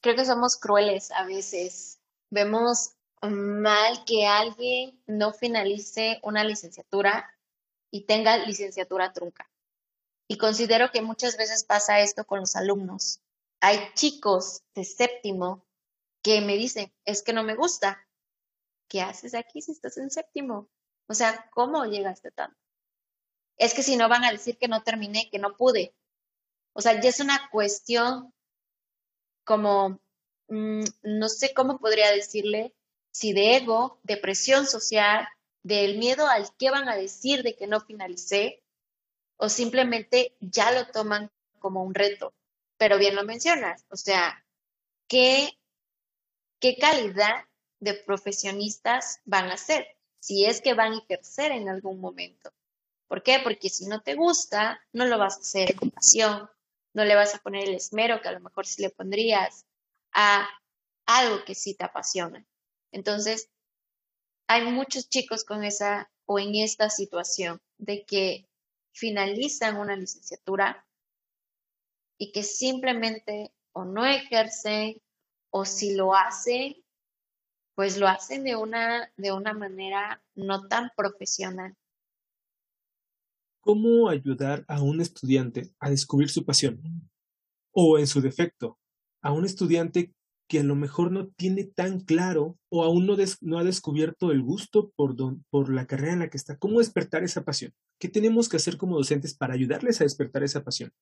[0.00, 2.00] Creo que somos crueles a veces.
[2.30, 2.94] Vemos
[3.26, 7.30] mal que alguien no finalice una licenciatura
[7.90, 9.50] y tenga licenciatura trunca.
[10.28, 13.20] Y considero que muchas veces pasa esto con los alumnos.
[13.60, 15.66] Hay chicos de séptimo
[16.22, 18.06] que me dicen, es que no me gusta.
[18.88, 20.68] ¿Qué haces aquí si estás en séptimo?
[21.06, 22.58] O sea, ¿cómo llegaste tanto?
[23.56, 25.94] Es que si no van a decir que no terminé, que no pude.
[26.72, 28.32] O sea, ya es una cuestión
[29.44, 30.00] como,
[30.48, 32.74] mm, no sé cómo podría decirle,
[33.14, 35.28] si de ego, de presión social,
[35.62, 38.62] del miedo al qué van a decir de que no finalicé,
[39.36, 42.34] o simplemente ya lo toman como un reto.
[42.76, 44.44] Pero bien lo mencionas, o sea,
[45.06, 45.56] ¿qué
[46.64, 47.44] qué calidad
[47.78, 49.86] de profesionistas van a ser,
[50.18, 52.50] si es que van a ejercer en algún momento.
[53.06, 53.38] ¿Por qué?
[53.44, 56.48] Porque si no te gusta, no lo vas a hacer con pasión,
[56.94, 59.66] no le vas a poner el esmero que a lo mejor sí le pondrías
[60.12, 60.48] a
[61.04, 62.46] algo que sí te apasiona.
[62.94, 63.50] Entonces,
[64.46, 68.48] hay muchos chicos con esa o en esta situación de que
[68.92, 70.86] finalizan una licenciatura
[72.18, 75.02] y que simplemente o no ejercen
[75.50, 76.76] o si lo hacen,
[77.74, 81.76] pues lo hacen de una, de una manera no tan profesional.
[83.60, 86.80] ¿Cómo ayudar a un estudiante a descubrir su pasión?
[87.72, 88.78] O en su defecto,
[89.20, 90.14] a un estudiante
[90.48, 94.90] que a lo mejor no tiene tan claro o aún no, ha descubierto el gusto
[94.96, 95.16] por,
[95.50, 96.58] por la carrera en la que está.
[96.58, 97.72] ¿Cómo despertar esa pasión?
[97.98, 100.92] ¿Qué tenemos que hacer como docentes para ayudarles a despertar esa pasión?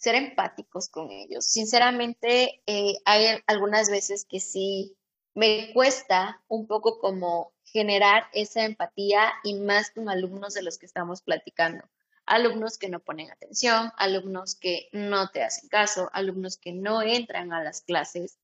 [0.00, 1.44] ser empáticos con ellos.
[1.44, 4.96] Sinceramente, eh, hay algunas veces que sí
[5.34, 10.86] me cuesta un poco como generar esa empatía y más con alumnos de los que
[10.86, 11.84] estamos platicando.
[12.30, 17.52] Alumnos que no ponen atención, alumnos que no te hacen caso, alumnos que no entran
[17.52, 18.38] a las clases.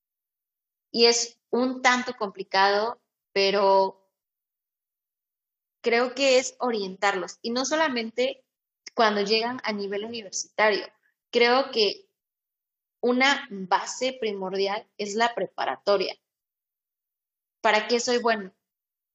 [0.91, 3.01] Y es un tanto complicado,
[3.32, 4.11] pero
[5.82, 7.39] creo que es orientarlos.
[7.43, 8.45] Y no solamente
[8.93, 10.84] cuando llegan a nivel universitario,
[11.30, 12.09] creo que
[13.01, 16.16] una base primordial es la preparatoria.
[17.61, 18.53] ¿Para qué soy bueno?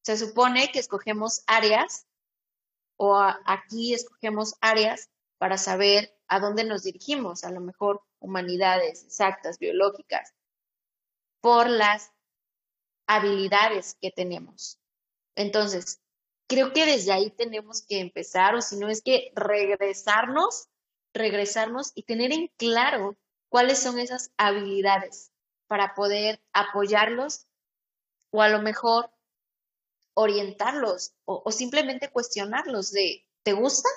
[0.01, 2.07] Se supone que escogemos áreas
[3.01, 9.57] o aquí escogemos áreas para saber a dónde nos dirigimos, a lo mejor humanidades exactas,
[9.57, 10.35] biológicas,
[11.41, 12.11] por las
[13.07, 14.79] habilidades que tenemos.
[15.35, 15.99] Entonces,
[16.47, 20.69] creo que desde ahí tenemos que empezar, o si no es que regresarnos
[21.13, 23.17] regresarnos y tener en claro
[23.49, 25.31] cuáles son esas habilidades
[25.67, 27.47] para poder apoyarlos
[28.29, 29.11] o a lo mejor
[30.21, 33.89] orientarlos o, simplemente cuestionarlos de, ¿te gusta?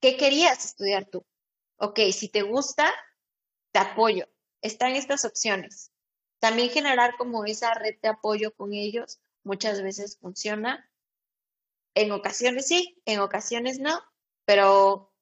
[0.00, 1.24] ¿Qué querías estudiar tú?
[1.76, 2.92] Ok, si te gusta,
[3.72, 4.28] te apoyo.
[4.62, 5.92] Están estas opciones.
[6.38, 10.90] También generar como esa red de apoyo con ellos muchas veces funciona.
[11.94, 14.00] En ocasiones sí, en ocasiones no,
[14.44, 15.12] pero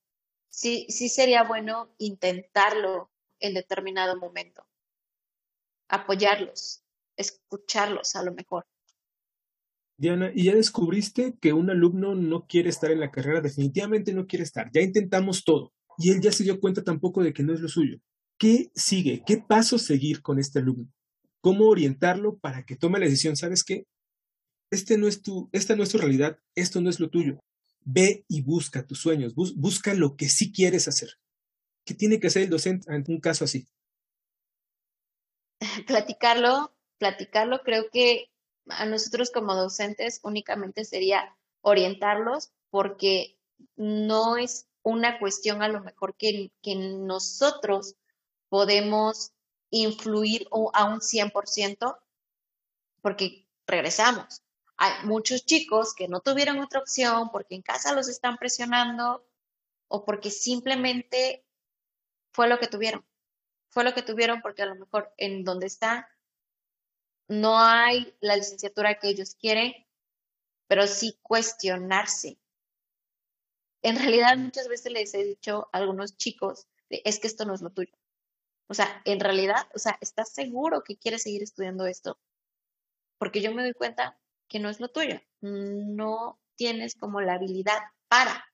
[0.49, 4.66] sí, sí sería bueno intentarlo en determinado momento.
[5.88, 6.82] Apoyarlos,
[7.16, 8.66] escucharlos a lo mejor.
[9.99, 13.40] Diana, ¿y ya descubriste que un alumno no quiere estar en la carrera?
[13.40, 14.70] Definitivamente no quiere estar.
[14.72, 15.72] Ya intentamos todo.
[15.99, 17.99] Y él ya se dio cuenta tampoco de que no es lo suyo.
[18.38, 19.22] ¿Qué sigue?
[19.26, 20.92] ¿Qué paso seguir con este alumno?
[21.40, 23.36] ¿Cómo orientarlo para que tome la decisión?
[23.36, 23.86] ¿Sabes qué?
[24.70, 27.38] Este no es tu, esta no es tu realidad, esto no es lo tuyo.
[27.84, 31.11] Ve y busca tus sueños, busca lo que sí quieres hacer.
[31.86, 33.66] ¿Qué tiene que hacer el docente en un caso así?
[35.86, 38.26] Platicarlo, platicarlo, creo que
[38.69, 43.39] a nosotros como docentes únicamente sería orientarlos porque
[43.77, 47.97] no es una cuestión a lo mejor que, que nosotros
[48.49, 49.33] podemos
[49.71, 51.99] influir a un 100%,
[53.01, 54.43] porque regresamos.
[54.77, 59.27] Hay muchos chicos que no tuvieron otra opción porque en casa los están presionando
[59.89, 61.45] o porque simplemente
[62.33, 63.05] fue lo que tuvieron.
[63.71, 66.07] Fue lo que tuvieron porque a lo mejor en donde están
[67.29, 69.74] no hay la licenciatura que ellos quieren,
[70.68, 72.39] pero sí cuestionarse.
[73.83, 77.62] En realidad muchas veces les he dicho a algunos chicos, es que esto no es
[77.62, 77.93] lo tuyo.
[78.68, 82.18] O sea, en realidad, o sea, ¿estás seguro que quieres seguir estudiando esto?
[83.18, 84.18] Porque yo me doy cuenta
[84.49, 85.20] que no es lo tuyo.
[85.41, 88.53] No tienes como la habilidad para,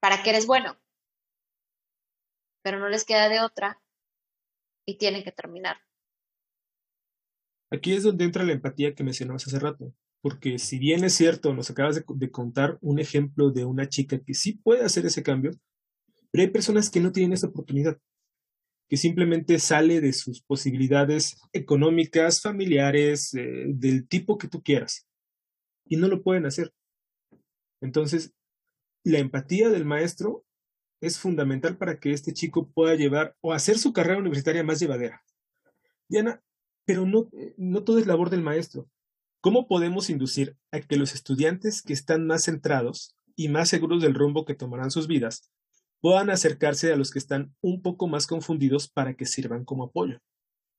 [0.00, 0.76] para que eres bueno.
[2.62, 3.80] Pero no les queda de otra
[4.84, 5.85] y tienen que terminar.
[7.70, 11.54] Aquí es donde entra la empatía que mencionabas hace rato, porque si bien es cierto,
[11.54, 15.52] nos acabas de, contar un ejemplo de una chica que sí puede hacer ese cambio,
[16.30, 17.98] pero hay personas que no tienen esa oportunidad
[18.88, 25.08] que simplemente sale de sus posibilidades económicas, familiares, eh, del tipo que tú quieras.
[25.84, 26.72] Y no lo pueden hacer.
[27.80, 28.32] Entonces,
[29.02, 30.44] la empatía del maestro
[31.00, 35.22] es fundamental para que este chico pueda llevar o hacer su carrera universitaria más llevadera.
[36.08, 36.42] Diana,
[36.86, 37.28] pero no,
[37.58, 38.88] no todo es labor del maestro.
[39.42, 44.14] ¿Cómo podemos inducir a que los estudiantes que están más centrados y más seguros del
[44.14, 45.50] rumbo que tomarán sus vidas
[46.00, 50.18] puedan acercarse a los que están un poco más confundidos para que sirvan como apoyo.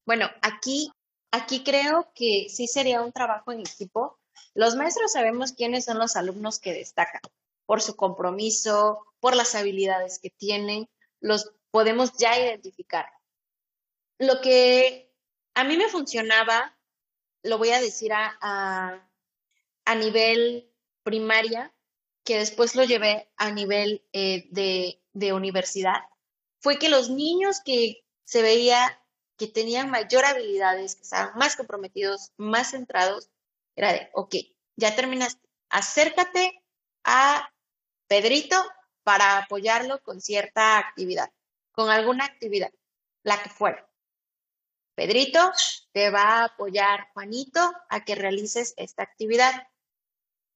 [0.05, 0.89] Bueno, aquí,
[1.31, 4.19] aquí creo que sí sería un trabajo en equipo.
[4.53, 7.21] Los maestros sabemos quiénes son los alumnos que destacan
[7.65, 10.87] por su compromiso, por las habilidades que tienen,
[11.19, 13.05] los podemos ya identificar.
[14.19, 15.06] Lo que
[15.57, 16.77] a mí me funcionaba,
[17.43, 18.37] lo voy a decir a,
[19.85, 20.71] a, nivel
[21.03, 21.73] primaria,
[22.23, 26.03] que después lo llevé a nivel eh, de de universidad
[26.59, 29.01] fue que los niños que se veía
[29.37, 33.29] que tenían mayor habilidades, que estaban más comprometidos, más centrados,
[33.75, 34.35] era de, ok,
[34.75, 36.63] ya terminaste, acércate
[37.03, 37.49] a
[38.07, 38.55] Pedrito
[39.03, 41.31] para apoyarlo con cierta actividad,
[41.71, 42.71] con alguna actividad,
[43.23, 43.86] la que fuera.
[44.97, 45.51] Pedrito
[45.91, 49.67] te va a apoyar Juanito a que realices esta actividad.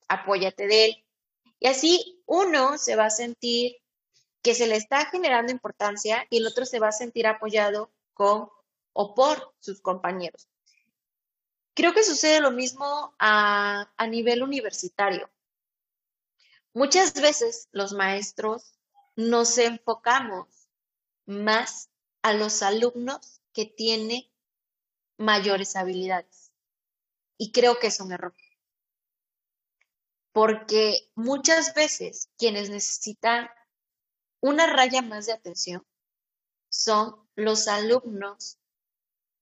[0.08, 1.06] Apóyate de él.
[1.60, 3.78] Y así uno se va a sentir
[4.42, 8.50] que se le está generando importancia y el otro se va a sentir apoyado con
[8.94, 10.50] o por sus compañeros.
[11.76, 15.30] Creo que sucede lo mismo a, a nivel universitario.
[16.74, 18.74] Muchas veces los maestros
[19.16, 20.48] nos enfocamos
[21.28, 21.92] más
[22.24, 24.30] a los alumnos que tienen
[25.22, 26.51] mayores habilidades.
[27.38, 28.36] Y creo que es un error.
[30.32, 33.49] Porque muchas veces quienes necesitan
[34.39, 35.86] una raya más de atención
[36.69, 38.57] son los alumnos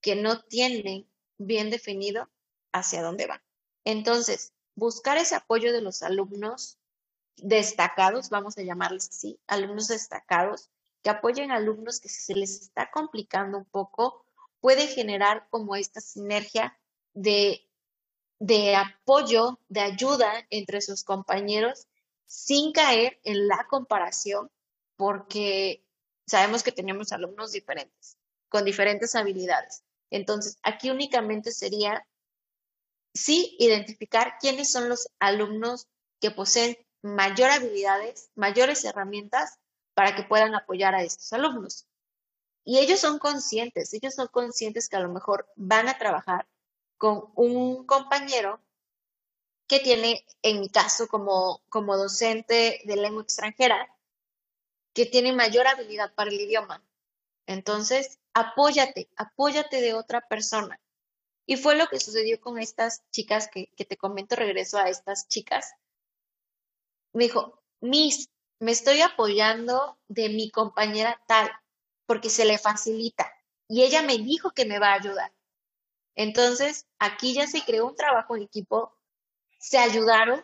[0.01, 2.29] que no tienen bien definido
[2.71, 3.41] hacia dónde van.
[3.85, 6.79] Entonces, buscar ese apoyo de los alumnos
[7.37, 10.69] destacados, vamos a llamarles así, alumnos destacados,
[11.03, 14.25] que apoyen a alumnos que se les está complicando un poco,
[14.61, 16.77] puede generar como esta sinergia
[17.13, 17.65] de,
[18.75, 21.87] apoyo, de ayuda entre sus compañeros
[22.25, 24.51] sin caer en la comparación
[24.95, 25.83] porque
[26.27, 28.17] sabemos que tenemos alumnos diferentes,
[28.49, 29.83] con diferentes habilidades.
[30.11, 32.05] Entonces, aquí únicamente sería,
[33.13, 35.87] sí, identificar quiénes son los alumnos
[36.19, 39.57] que poseen mayor habilidades, mayores herramientas
[39.93, 41.88] para que puedan apoyar a estos alumnos.
[42.63, 46.47] Y ellos son conscientes, ellos son conscientes que a lo mejor van a trabajar
[46.97, 48.61] con un compañero
[49.67, 53.95] que tiene, en mi caso, como, como docente de lengua extranjera,
[54.93, 56.83] que tiene mayor habilidad para el idioma.
[57.45, 60.79] Entonces, apóyate, apóyate de otra persona.
[61.45, 65.27] Y fue lo que sucedió con estas chicas que, que te comento, regreso a estas
[65.27, 65.73] chicas.
[67.13, 68.29] Me dijo, Miss,
[68.59, 71.49] me estoy apoyando de mi compañera tal,
[72.09, 73.31] porque se le facilita.
[73.67, 75.31] Y ella me dijo que me va a ayudar.
[76.15, 78.97] Entonces, aquí ya se creó un trabajo en equipo,
[79.59, 80.43] se ayudaron.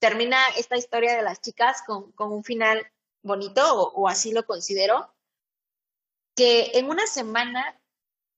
[0.00, 2.84] Termina esta historia de las chicas con, un final
[3.22, 5.14] bonito, o, así lo considero,
[6.34, 7.80] que en una semana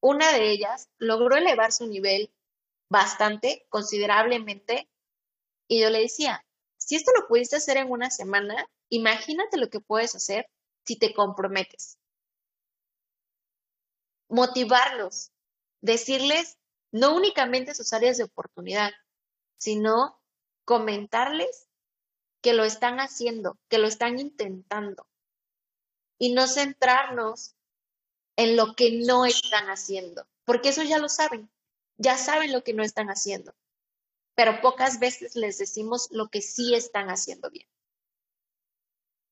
[0.00, 2.30] una de ellas logró elevar su nivel
[2.90, 4.90] bastante, considerablemente,
[5.68, 6.44] y yo le decía,
[6.76, 10.50] si esto lo pudiste hacer en una semana, imagínate lo que puedes hacer
[10.84, 11.98] si te comprometes.
[14.28, 15.32] Motivarlos,
[15.80, 16.58] decirles
[16.90, 18.92] no únicamente sus áreas de oportunidad,
[19.56, 20.20] sino
[20.64, 21.68] comentarles
[22.40, 25.06] que lo están haciendo, que lo están intentando
[26.18, 27.54] y no centrarnos
[28.36, 31.50] en lo que no están haciendo, porque eso ya lo saben,
[31.96, 33.54] ya saben lo que no están haciendo
[34.34, 37.68] pero pocas veces les decimos lo que sí están haciendo bien.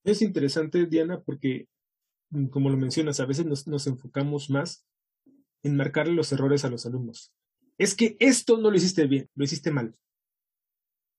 [0.05, 1.69] Es interesante, Diana, porque,
[2.31, 4.85] mm, como lo mencionas, a veces nos, enfocamos más
[5.63, 7.33] en marcarle los errores a los alumnos.
[7.79, 9.97] Es que esto no lo hiciste bien, lo hiciste mal.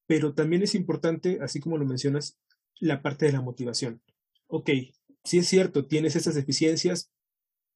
[0.06, 2.38] Pero también es importante, así como lo mencionas,
[2.80, 4.02] la parte de la motivación.
[4.48, 4.70] Ok,
[5.24, 7.10] sí es cierto, tienes estas deficiencias,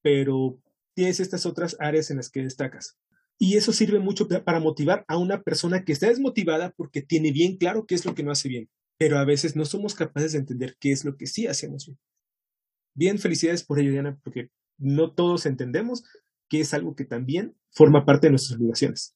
[0.02, 0.60] pero
[0.94, 2.98] tienes estas otras áreas en las que destacas.
[3.40, 7.58] Y eso sirve mucho para motivar a una persona que está desmotivada porque tiene bien
[7.58, 10.40] claro qué es lo que no hace bien, pero a veces no somos capaces de
[10.40, 12.00] entender qué es lo que sí hacemos bien.
[12.94, 16.04] Bien, felicidades por ello, Diana, porque no todos entendemos
[16.50, 19.16] que es algo que también forma parte de nuestras obligaciones.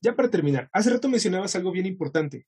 [0.00, 2.46] Ya para terminar, hace rato mencionabas algo bien importante,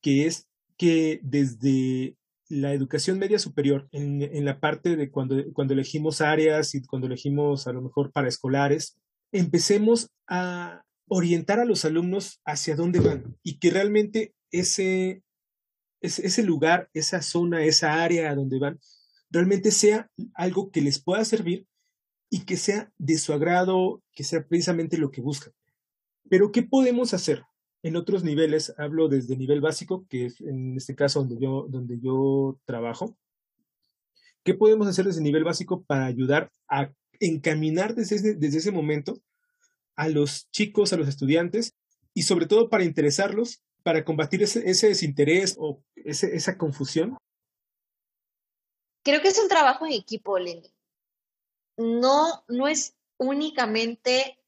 [0.00, 2.16] que es que desde
[2.48, 7.66] la educación media superior, en, la parte de cuando, cuando elegimos áreas y cuando elegimos
[7.66, 8.98] a lo mejor para escolares,
[9.32, 15.22] empecemos a orientar a los alumnos hacia dónde van y que realmente ese,
[16.02, 18.80] ese, lugar, esa zona, esa área a donde van,
[19.30, 21.66] realmente sea algo que les pueda servir
[22.28, 25.52] y que sea de su agrado, que sea precisamente lo que buscan.
[26.28, 27.44] Pero, ¿qué podemos hacer?
[27.82, 31.98] En otros niveles, hablo desde nivel básico, que es en este caso donde yo, donde
[32.00, 33.16] yo trabajo.
[34.44, 39.20] ¿Qué podemos hacer desde nivel básico para ayudar a encaminar desde ese, desde ese momento
[39.96, 41.74] a los chicos, a los estudiantes,
[42.14, 47.16] y sobre todo para interesarlos, para combatir ese, desinterés o esa confusión?
[49.04, 50.72] Creo que es un trabajo en equipo, Lenny.
[51.76, 54.38] No, no es únicamente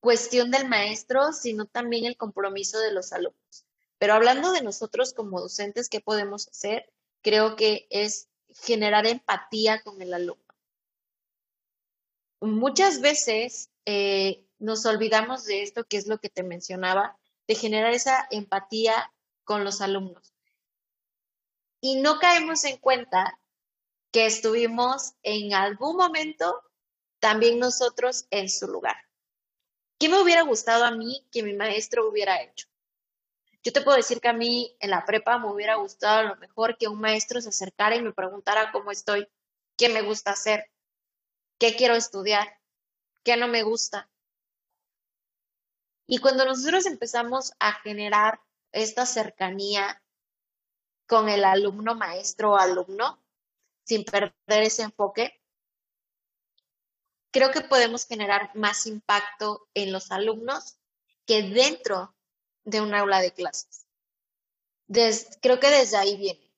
[0.00, 3.66] cuestión del maestro, sino también el compromiso de los alumnos.
[3.98, 6.92] Pero hablando de nosotros como docentes, ¿qué podemos hacer?
[7.22, 10.48] Creo que es generar empatía con el alumno
[12.40, 17.92] muchas veces eh, nos olvidamos de esto, que es lo que te mencionaba, de generar
[17.92, 19.12] esa empatía
[19.48, 20.34] con los alumnos.
[21.80, 23.40] Y no caemos en cuenta
[24.12, 26.62] que estuvimos en algún momento
[27.18, 28.96] también nosotros en su lugar.
[29.98, 32.68] ¿Qué me hubiera gustado a mí que mi maestro hubiera hecho?
[33.62, 36.36] Yo te puedo decir que a mí en la prepa me hubiera gustado a lo
[36.36, 39.26] mejor que un maestro se acercara y me preguntara cómo estoy,
[39.78, 40.70] qué me gusta hacer,
[41.58, 42.60] qué quiero estudiar,
[43.24, 44.10] qué no me gusta.
[46.06, 48.42] Y cuando nosotros empezamos a generar
[48.72, 50.02] esta cercanía
[51.06, 53.22] con el alumno maestro o alumno,
[53.84, 55.40] sin perder ese enfoque,
[57.30, 60.78] creo que podemos generar más impacto en los alumnos
[61.26, 62.14] que dentro
[62.64, 63.86] de un aula de clases.
[65.40, 66.52] creo que desde ahí viene.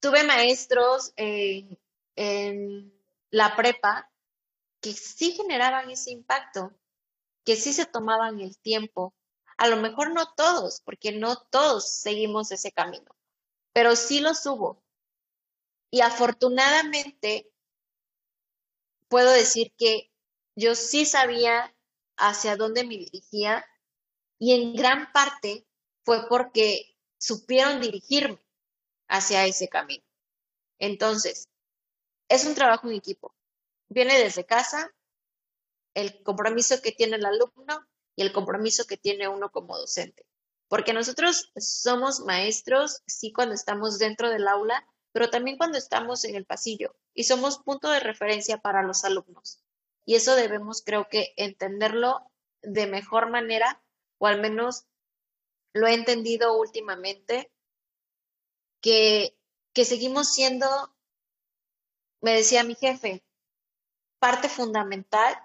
[0.00, 2.92] Tuve maestros en
[3.30, 4.10] la prepa
[4.80, 6.72] que sí generaban ese impacto,
[7.44, 9.14] que sí se tomaban el tiempo.
[9.56, 13.16] A lo mejor no todos, porque no todos seguimos ese camino,
[13.72, 14.82] pero sí los hubo.
[15.90, 17.50] Y afortunadamente
[19.08, 20.12] puedo decir que
[20.56, 21.74] yo sí sabía
[22.16, 23.64] hacia dónde me dirigía
[24.38, 25.66] y en gran parte
[26.04, 28.42] fue porque supieron dirigirme
[29.08, 30.04] hacia ese camino.
[30.78, 31.48] Entonces,
[32.28, 33.34] es un trabajo en equipo.
[33.88, 34.92] Viene desde casa,
[35.94, 37.86] el compromiso que tiene el alumno
[38.16, 40.26] y el compromiso que tiene uno como docente.
[40.68, 46.34] porque nosotros somos maestros, sí, cuando estamos dentro del aula, pero también cuando estamos en
[46.34, 49.62] el pasillo y somos punto de referencia para los alumnos.
[50.04, 53.80] Y eso debemos, creo que, entenderlo de mejor manera,
[54.18, 54.86] o al menos
[55.72, 57.52] lo he entendido últimamente,
[58.80, 59.38] que,
[59.72, 60.66] que seguimos siendo,
[62.20, 63.24] me decía mi jefe,
[64.18, 65.38] parte fundamental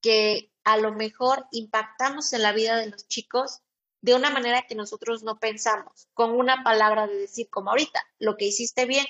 [0.00, 3.60] que a lo mejor impactamos en la vida de los chicos
[4.02, 8.36] de una manera que nosotros no pensamos, con una palabra de decir, como ahorita, lo
[8.36, 9.06] que hiciste bien.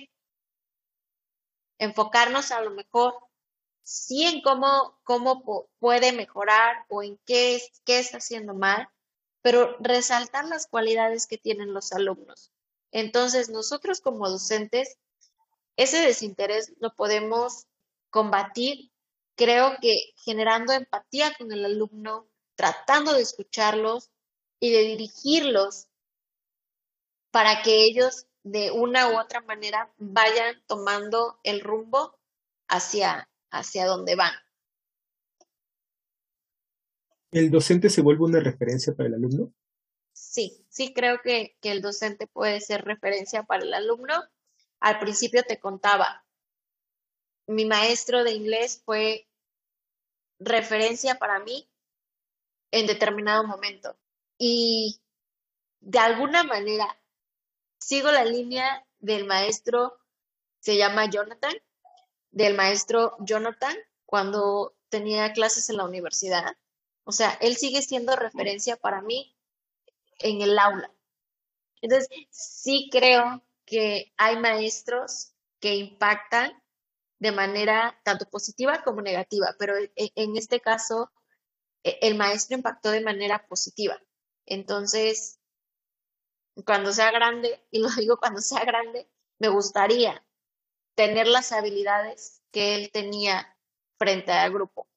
[1.79, 3.15] Enfocarnos a lo mejor
[3.83, 8.89] sí en cómo, cómo puede mejorar o en qué, qué está haciendo mal,
[9.43, 12.53] pero resaltar las cualidades que tienen los alumnos.
[12.93, 14.99] Entonces, nosotros como docentes,
[15.77, 17.67] ese desinterés lo podemos
[18.11, 18.90] combatir,
[19.41, 24.11] creo que generando empatía con el alumno, tratando de escucharlos
[24.61, 25.89] y de dirigirlos
[27.31, 32.19] para que ellos de una u otra manera vayan tomando el rumbo
[32.69, 34.35] hacia, hacia donde van.
[37.31, 39.55] ¿El docente se vuelve una referencia para el alumno?
[40.13, 44.23] Sí, sí creo que, que el docente puede ser referencia para el alumno.
[44.81, 46.27] Al principio te contaba,
[47.47, 49.30] mi maestro de inglés fue
[50.41, 51.71] referencia para mí
[52.73, 53.97] en determinado momento.
[54.39, 55.01] Y
[55.81, 56.99] de alguna manera
[57.79, 59.99] sigo la línea del maestro,
[60.61, 61.55] se llama Jonathan,
[62.31, 63.77] del maestro Jonathan
[64.07, 66.57] cuando tenía clases en la universidad.
[67.05, 69.37] O sea, él sigue siendo referencia para mí
[70.19, 70.93] en el aula.
[71.81, 76.53] Entonces, sí creo que hay maestros que impactan
[77.21, 81.13] de manera tanto positiva como negativa, pero e, en este caso,
[81.85, 84.01] e, el maestro impactó de manera positiva.
[84.47, 85.39] Entonces,
[86.65, 89.09] cuando sea grande, y lo digo cuando sea grande,
[89.39, 90.25] me gustaría
[90.97, 93.57] tener las habilidades que él tenía
[93.99, 94.89] frente al grupo.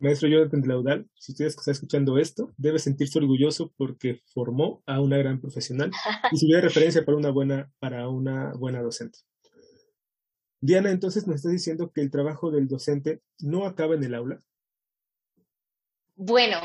[0.00, 5.16] Maestro Jonathan Laudal, si usted está escuchando esto, debe sentirse orgulloso porque formó a una
[5.16, 5.90] gran profesional
[6.30, 9.20] y sirvió de referencia para una buena, para una buena docente.
[10.60, 14.42] Diana, entonces nos está diciendo que el trabajo del docente no acaba en el aula.
[16.16, 16.58] Bueno,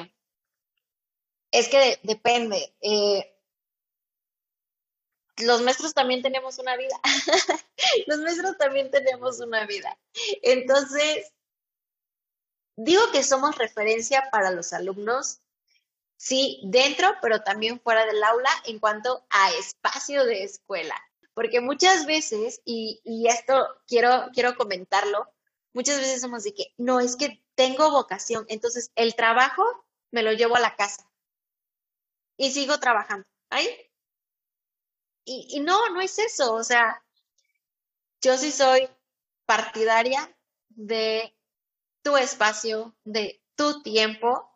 [1.52, 2.76] es que depende.
[2.82, 3.36] Eh,
[5.38, 7.00] los maestros también tenemos una vida.
[8.08, 9.98] los maestros también tenemos una vida.
[10.42, 11.34] Entonces,
[12.76, 15.42] Digo que somos referencia para los alumnos,
[16.18, 21.00] sí, dentro, pero también fuera del aula en cuanto a espacio de escuela.
[21.34, 25.28] Porque muchas veces, y, esto quiero, quiero comentarlo,
[25.74, 29.64] muchas veces somos de que, no, es que tengo vocación, entonces el trabajo
[30.12, 31.10] me lo llevo a la casa
[32.38, 33.26] y sigo trabajando.
[33.50, 33.68] ¿Ahí?
[35.26, 37.04] Y, y no, no es eso, o sea,
[38.22, 38.90] yo sí soy
[39.46, 40.36] partidaria
[40.70, 41.36] de
[42.04, 44.50] tu espacio, de tu tiempo,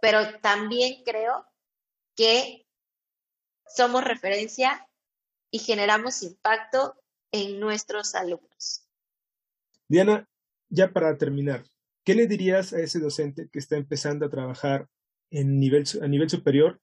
[0.00, 1.46] pero también creo
[2.16, 2.66] que
[3.66, 4.88] somos referencia
[5.54, 6.96] y generamos impacto
[7.30, 8.88] en nuestros alumnos.
[9.86, 10.28] Diana,
[10.68, 11.64] ya para terminar,
[12.02, 14.88] ¿qué le dirías a ese docente que está empezando a trabajar
[15.30, 16.80] en nivel, a nivel superior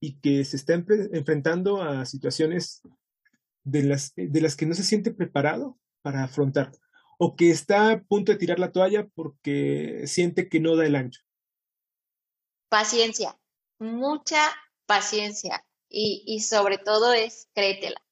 [0.00, 2.82] y que se está enfrentando a situaciones
[3.62, 6.72] de las, de las que no se siente preparado para afrontar?
[7.18, 10.96] o que está a punto de tirar la toalla porque siente que no da el
[10.96, 11.22] ancho?
[12.68, 13.38] Paciencia,
[13.78, 14.40] mucha
[14.86, 18.02] paciencia y, y sobre todo es créetela,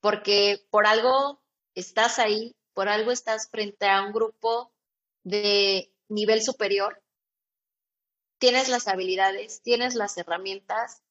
[0.00, 1.42] porque por algo
[1.74, 4.72] estás ahí, por algo estás frente a un grupo
[5.24, 7.02] de nivel superior,
[8.38, 11.02] tienes las habilidades, tienes las herramientas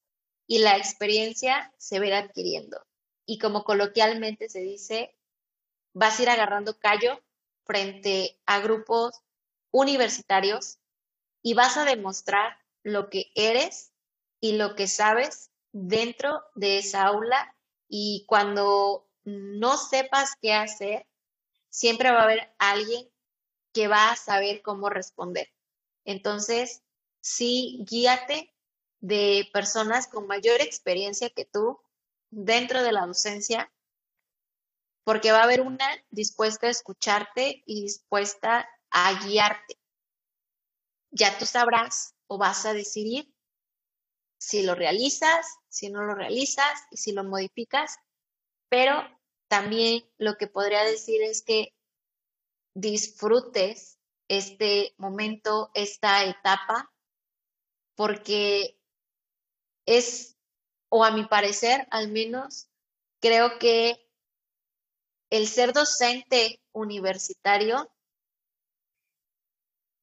[0.46, 2.84] y la experiencia se va adquiriendo.
[3.26, 5.14] Y como coloquialmente se dice,
[5.92, 7.22] vas a ir agarrando callo
[7.64, 9.20] frente a grupos
[9.70, 10.78] universitarios
[11.42, 13.92] y vas a demostrar lo que eres
[14.40, 15.50] y lo que sabes
[15.86, 17.54] dentro de esa aula
[17.88, 21.06] y cuando no sepas qué hacer,
[21.70, 23.08] siempre va a haber alguien
[23.72, 25.48] que va a saber cómo responder.
[26.04, 26.82] Entonces,
[27.20, 28.52] sí, guíate
[29.00, 31.78] de personas con mayor experiencia que tú
[32.30, 33.72] dentro de la docencia
[35.04, 39.78] porque va a haber una dispuesta a escucharte y dispuesta a guiarte.
[41.10, 43.32] Ya tú sabrás o vas a decidir
[44.38, 47.98] si lo realizas, si no lo realizas y si lo modificas,
[48.68, 49.02] pero
[49.48, 51.74] también lo que podría decir es que
[52.74, 53.98] disfrutes
[54.28, 56.92] este momento, esta etapa,
[57.96, 58.78] porque
[59.86, 60.36] es,
[60.90, 62.68] o a mi parecer al menos,
[63.20, 64.08] creo que
[65.30, 67.90] el ser docente universitario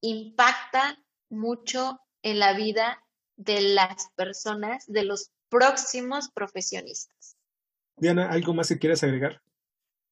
[0.02, 3.04] impacta mucho en la vida
[3.38, 7.38] de las personas, de los próximos profesionistas.
[7.98, 9.42] Diana, ¿algo más que quieras agregar?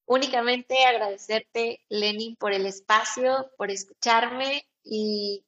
[0.05, 5.45] Únicamente agradecerte, Lenin, por el espacio, por escucharme y,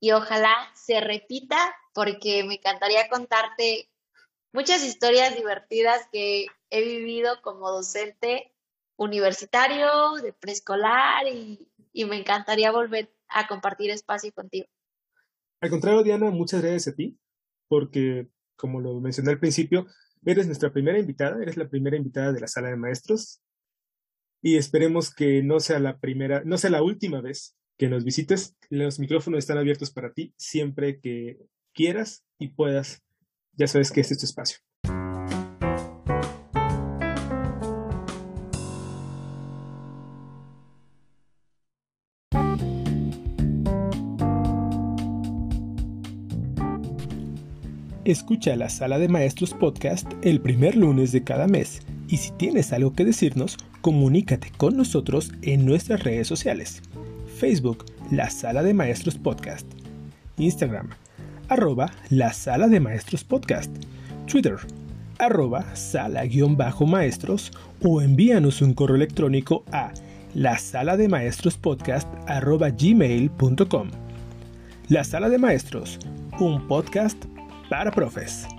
[0.00, 1.58] y ojalá se repita
[1.92, 3.90] porque me encantaría contarte
[4.52, 8.54] muchas historias divertidas que he vivido como docente
[8.96, 14.68] universitario, de preescolar y, y me encantaría volver a compartir espacio contigo.
[15.60, 17.18] Al contrario, Diana, muchas gracias a ti,
[17.68, 19.86] porque como lo mencioné al principio,
[20.26, 23.40] eres nuestra primera invitada, eres la primera invitada de la sala de maestros
[24.42, 28.56] y esperemos que no sea la primera, no sea la última vez que nos visites.
[28.68, 31.38] Los micrófonos están abiertos para ti siempre que
[31.72, 33.02] quieras y puedas.
[33.52, 34.58] Ya sabes que este es tu espacio.
[48.08, 52.72] Escucha la Sala de Maestros Podcast el primer lunes de cada mes y si tienes
[52.72, 56.80] algo que decirnos, comunícate con nosotros en nuestras redes sociales.
[57.38, 59.66] Facebook, La Sala de Maestros Podcast.
[60.38, 60.88] Instagram,
[61.50, 63.70] arroba La Sala de Maestros Podcast.
[64.26, 64.56] Twitter,
[65.18, 67.52] arroba sala-maestros
[67.82, 69.92] o envíanos un correo electrónico a
[70.32, 73.90] la sala de maestros podcast gmail.com.
[74.88, 75.98] La Sala de Maestros,
[76.40, 77.22] un podcast
[77.68, 78.57] para profes.